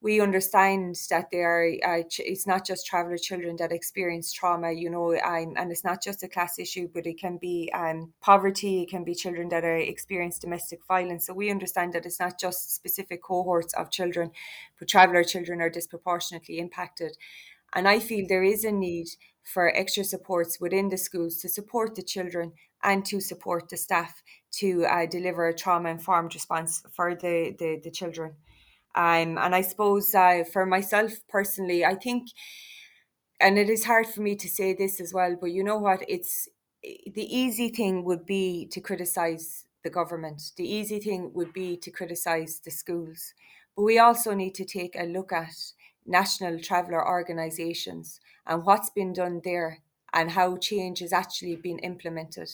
we 0.00 0.20
understand 0.20 0.96
that 1.10 1.30
they 1.30 1.42
are 1.42 1.72
uh, 1.84 2.02
it's 2.18 2.46
not 2.46 2.64
just 2.64 2.86
traveller 2.86 3.18
children 3.18 3.56
that 3.56 3.72
experience 3.72 4.32
trauma 4.32 4.70
you 4.70 4.88
know 4.88 5.16
um, 5.24 5.54
and 5.56 5.72
it's 5.72 5.84
not 5.84 6.02
just 6.02 6.22
a 6.22 6.28
class 6.28 6.58
issue 6.58 6.88
but 6.92 7.06
it 7.06 7.18
can 7.18 7.36
be 7.36 7.70
um, 7.74 8.12
poverty 8.20 8.82
it 8.82 8.90
can 8.90 9.02
be 9.02 9.14
children 9.14 9.48
that 9.48 9.64
are 9.64 9.76
experience 9.76 10.38
domestic 10.38 10.80
violence. 10.86 11.26
So 11.26 11.34
we 11.34 11.50
understand 11.50 11.92
that 11.94 12.06
it's 12.06 12.20
not 12.20 12.38
just 12.38 12.74
specific 12.74 13.22
cohorts 13.22 13.74
of 13.74 13.90
children 13.90 14.30
but 14.78 14.88
traveller 14.88 15.24
children 15.24 15.60
are 15.60 15.70
disproportionately 15.70 16.58
impacted. 16.58 17.16
And 17.74 17.88
i 17.88 17.98
feel 17.98 18.26
there 18.26 18.44
is 18.44 18.64
a 18.64 18.72
need 18.72 19.08
for 19.42 19.74
extra 19.76 20.04
supports 20.04 20.60
within 20.60 20.90
the 20.90 20.98
schools 20.98 21.38
to 21.38 21.48
support 21.48 21.94
the 21.94 22.02
children 22.02 22.52
and 22.82 23.04
to 23.06 23.20
support 23.20 23.68
the 23.68 23.76
staff 23.76 24.22
to 24.50 24.84
uh, 24.84 25.06
deliver 25.06 25.48
a 25.48 25.54
trauma 25.54 25.88
informed 25.88 26.34
response 26.34 26.82
for 26.92 27.14
the, 27.14 27.54
the, 27.58 27.80
the 27.82 27.90
children 27.90 28.34
um, 28.98 29.38
and 29.38 29.54
I 29.54 29.60
suppose 29.60 30.12
uh, 30.12 30.42
for 30.52 30.66
myself 30.66 31.12
personally, 31.28 31.84
I 31.84 31.94
think, 31.94 32.30
and 33.40 33.56
it 33.56 33.70
is 33.70 33.84
hard 33.84 34.08
for 34.08 34.22
me 34.22 34.34
to 34.34 34.48
say 34.48 34.74
this 34.74 35.00
as 35.00 35.14
well, 35.14 35.36
but 35.40 35.52
you 35.52 35.62
know 35.62 35.78
what? 35.78 36.02
It's 36.08 36.48
the 36.82 37.36
easy 37.36 37.68
thing 37.68 38.02
would 38.02 38.26
be 38.26 38.66
to 38.72 38.80
criticize 38.80 39.66
the 39.84 39.90
government. 39.90 40.50
The 40.56 40.68
easy 40.68 40.98
thing 40.98 41.30
would 41.34 41.52
be 41.52 41.76
to 41.76 41.92
criticize 41.92 42.60
the 42.64 42.72
schools. 42.72 43.34
But 43.76 43.84
we 43.84 44.00
also 44.00 44.34
need 44.34 44.56
to 44.56 44.64
take 44.64 44.96
a 44.98 45.04
look 45.04 45.32
at 45.32 45.54
national 46.04 46.58
traveller 46.58 47.06
organisations 47.06 48.18
and 48.48 48.64
what's 48.64 48.90
been 48.90 49.12
done 49.12 49.42
there 49.44 49.78
and 50.12 50.32
how 50.32 50.56
change 50.56 50.98
has 50.98 51.12
actually 51.12 51.54
been 51.54 51.78
implemented. 51.78 52.50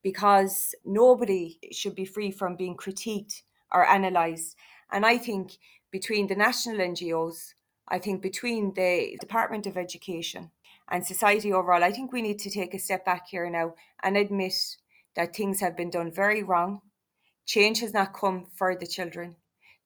Because 0.00 0.76
nobody 0.84 1.58
should 1.72 1.96
be 1.96 2.04
free 2.04 2.30
from 2.30 2.54
being 2.54 2.76
critiqued 2.76 3.42
or 3.72 3.82
analysed 3.82 4.54
and 4.92 5.06
I 5.06 5.18
think 5.18 5.56
between 5.90 6.26
the 6.26 6.36
national 6.36 6.76
NGOs, 6.76 7.54
I 7.88 7.98
think 7.98 8.22
between 8.22 8.74
the 8.74 9.16
Department 9.20 9.66
of 9.66 9.76
Education 9.76 10.50
and 10.90 11.04
society 11.04 11.52
overall, 11.52 11.82
I 11.82 11.92
think 11.92 12.12
we 12.12 12.22
need 12.22 12.38
to 12.40 12.50
take 12.50 12.74
a 12.74 12.78
step 12.78 13.04
back 13.04 13.28
here 13.28 13.48
now 13.50 13.74
and 14.02 14.16
admit 14.16 14.54
that 15.16 15.34
things 15.34 15.60
have 15.60 15.76
been 15.76 15.90
done 15.90 16.12
very 16.12 16.42
wrong. 16.42 16.80
Change 17.46 17.80
has 17.80 17.92
not 17.92 18.14
come 18.14 18.46
for 18.54 18.76
the 18.76 18.86
children. 18.86 19.36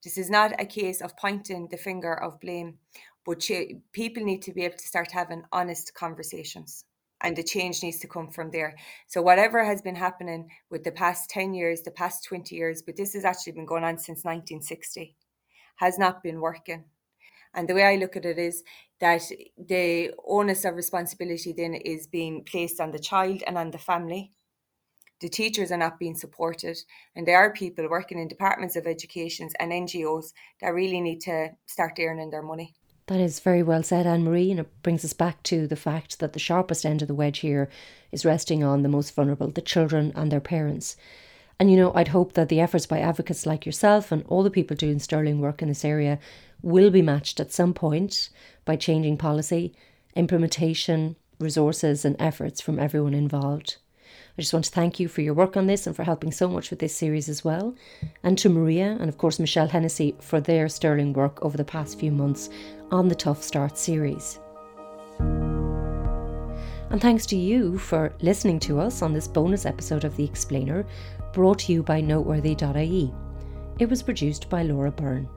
This 0.04 0.18
is 0.18 0.28
not 0.28 0.60
a 0.60 0.66
case 0.66 1.00
of 1.00 1.16
pointing 1.16 1.68
the 1.70 1.76
finger 1.76 2.14
of 2.14 2.40
blame, 2.40 2.78
but 3.24 3.48
people 3.92 4.24
need 4.24 4.42
to 4.42 4.52
be 4.52 4.64
able 4.64 4.76
to 4.76 4.86
start 4.86 5.12
having 5.12 5.44
honest 5.52 5.94
conversations 5.94 6.84
and 7.22 7.36
the 7.36 7.42
change 7.42 7.82
needs 7.82 7.98
to 8.00 8.08
come 8.08 8.30
from 8.30 8.50
there. 8.50 8.76
So 9.06 9.22
whatever 9.22 9.64
has 9.64 9.82
been 9.82 9.96
happening 9.96 10.50
with 10.70 10.84
the 10.84 10.92
past 10.92 11.30
10 11.30 11.54
years, 11.54 11.82
the 11.82 11.90
past 11.90 12.24
20 12.24 12.54
years, 12.54 12.82
but 12.82 12.96
this 12.96 13.14
has 13.14 13.24
actually 13.24 13.52
been 13.52 13.66
going 13.66 13.84
on 13.84 13.98
since 13.98 14.24
1960, 14.24 15.16
has 15.76 15.98
not 15.98 16.22
been 16.22 16.40
working. 16.40 16.84
And 17.54 17.66
the 17.66 17.74
way 17.74 17.84
I 17.84 17.96
look 17.96 18.16
at 18.16 18.26
it 18.26 18.38
is 18.38 18.62
that 19.00 19.22
the 19.56 20.12
onus 20.26 20.64
of 20.64 20.74
responsibility 20.74 21.54
then 21.56 21.74
is 21.74 22.06
being 22.06 22.44
placed 22.44 22.80
on 22.80 22.92
the 22.92 22.98
child 22.98 23.42
and 23.46 23.56
on 23.56 23.70
the 23.70 23.78
family. 23.78 24.32
The 25.20 25.30
teachers 25.30 25.72
are 25.72 25.78
not 25.78 25.98
being 25.98 26.14
supported, 26.14 26.76
and 27.14 27.26
there 27.26 27.38
are 27.38 27.50
people 27.50 27.88
working 27.88 28.18
in 28.18 28.28
departments 28.28 28.76
of 28.76 28.86
education 28.86 29.48
and 29.58 29.72
NGOs 29.72 30.34
that 30.60 30.74
really 30.74 31.00
need 31.00 31.22
to 31.22 31.52
start 31.64 31.98
earning 31.98 32.28
their 32.28 32.42
money. 32.42 32.74
That 33.06 33.20
is 33.20 33.38
very 33.38 33.62
well 33.62 33.84
said, 33.84 34.04
Anne 34.04 34.24
Marie, 34.24 34.50
and 34.50 34.58
it 34.58 34.82
brings 34.82 35.04
us 35.04 35.12
back 35.12 35.42
to 35.44 35.68
the 35.68 35.76
fact 35.76 36.18
that 36.18 36.32
the 36.32 36.40
sharpest 36.40 36.84
end 36.84 37.02
of 37.02 37.08
the 37.08 37.14
wedge 37.14 37.38
here 37.38 37.68
is 38.10 38.24
resting 38.24 38.64
on 38.64 38.82
the 38.82 38.88
most 38.88 39.14
vulnerable, 39.14 39.48
the 39.48 39.60
children 39.60 40.12
and 40.16 40.32
their 40.32 40.40
parents. 40.40 40.96
And 41.60 41.70
you 41.70 41.76
know, 41.76 41.92
I'd 41.94 42.08
hope 42.08 42.32
that 42.32 42.48
the 42.48 42.60
efforts 42.60 42.84
by 42.84 42.98
advocates 42.98 43.46
like 43.46 43.64
yourself 43.64 44.10
and 44.10 44.24
all 44.26 44.42
the 44.42 44.50
people 44.50 44.76
doing 44.76 44.98
sterling 44.98 45.40
work 45.40 45.62
in 45.62 45.68
this 45.68 45.84
area 45.84 46.18
will 46.62 46.90
be 46.90 47.00
matched 47.00 47.38
at 47.38 47.52
some 47.52 47.72
point 47.72 48.28
by 48.64 48.74
changing 48.74 49.18
policy, 49.18 49.72
implementation, 50.16 51.14
resources, 51.38 52.04
and 52.04 52.16
efforts 52.18 52.60
from 52.60 52.78
everyone 52.78 53.14
involved. 53.14 53.76
I 54.36 54.42
just 54.42 54.52
want 54.52 54.64
to 54.66 54.70
thank 54.70 55.00
you 55.00 55.08
for 55.08 55.22
your 55.22 55.34
work 55.34 55.56
on 55.56 55.66
this 55.66 55.86
and 55.86 55.96
for 55.96 56.04
helping 56.04 56.32
so 56.32 56.48
much 56.48 56.70
with 56.70 56.78
this 56.78 56.94
series 56.94 57.28
as 57.28 57.44
well. 57.44 57.74
And 58.22 58.36
to 58.38 58.48
Maria 58.48 58.96
and, 59.00 59.08
of 59.08 59.18
course, 59.18 59.38
Michelle 59.38 59.68
Hennessy 59.68 60.14
for 60.20 60.40
their 60.40 60.68
sterling 60.68 61.12
work 61.12 61.42
over 61.42 61.56
the 61.56 61.64
past 61.64 61.98
few 61.98 62.12
months 62.12 62.50
on 62.90 63.08
the 63.08 63.14
Tough 63.14 63.42
Start 63.42 63.78
series. 63.78 64.38
And 66.90 67.00
thanks 67.00 67.26
to 67.26 67.36
you 67.36 67.78
for 67.78 68.14
listening 68.20 68.60
to 68.60 68.78
us 68.78 69.02
on 69.02 69.12
this 69.12 69.26
bonus 69.26 69.66
episode 69.66 70.04
of 70.04 70.16
The 70.16 70.24
Explainer, 70.24 70.86
brought 71.32 71.58
to 71.60 71.72
you 71.72 71.82
by 71.82 72.00
Noteworthy.ie. 72.00 73.12
It 73.78 73.90
was 73.90 74.02
produced 74.02 74.48
by 74.48 74.62
Laura 74.62 74.92
Byrne. 74.92 75.28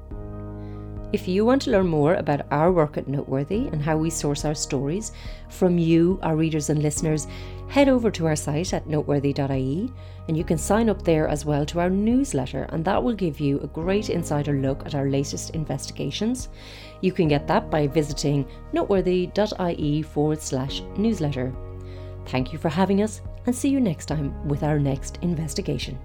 If 1.12 1.28
you 1.28 1.43
want 1.43 1.63
to 1.63 1.72
learn 1.72 1.88
more 1.88 2.13
about 2.13 2.45
our 2.52 2.72
work 2.72 2.95
at 2.95 3.08
Noteworthy 3.08 3.67
and 3.69 3.82
how 3.82 3.98
we 3.98 4.12
source 4.12 4.45
our 4.45 4.54
stories 4.54 5.12
from 5.50 5.80
you, 5.80 6.19
our 6.22 6.36
readers 6.36 6.69
and 6.69 6.84
listeners, 6.84 7.26
head 7.67 7.89
over 7.89 8.12
to 8.12 8.28
our 8.28 8.36
site 8.36 8.74
at 8.74 8.86
noteworthy.ie 8.86 9.91
and 10.28 10.38
you 10.38 10.43
can 10.43 10.60
sign 10.60 10.88
up 10.88 11.02
there 11.02 11.28
as 11.28 11.45
well 11.45 11.65
to 11.65 11.80
our 11.80 11.89
newsletter, 11.89 12.67
and 12.69 12.86
that 12.86 13.04
will 13.04 13.15
give 13.15 13.39
you 13.39 13.60
a 13.62 13.67
great 13.67 14.12
insider 14.12 14.54
look 14.54 14.86
at 14.86 14.93
our 14.93 15.10
latest 15.10 15.50
investigations. 15.56 16.50
You 17.02 17.12
can 17.12 17.28
get 17.28 17.48
that 17.48 17.72
by 17.72 17.88
visiting 17.88 18.48
noteworthy.ie 18.72 20.04
forward 20.04 20.39
slash 20.39 20.84
newsletter. 20.95 21.52
Thank 22.28 22.54
you 22.54 22.60
for 22.60 22.69
having 22.69 23.02
us 23.02 23.22
and 23.48 23.56
see 23.56 23.69
you 23.69 23.80
next 23.80 24.06
time 24.06 24.48
with 24.48 24.62
our 24.62 24.78
next 24.78 25.17
investigation. 25.24 25.98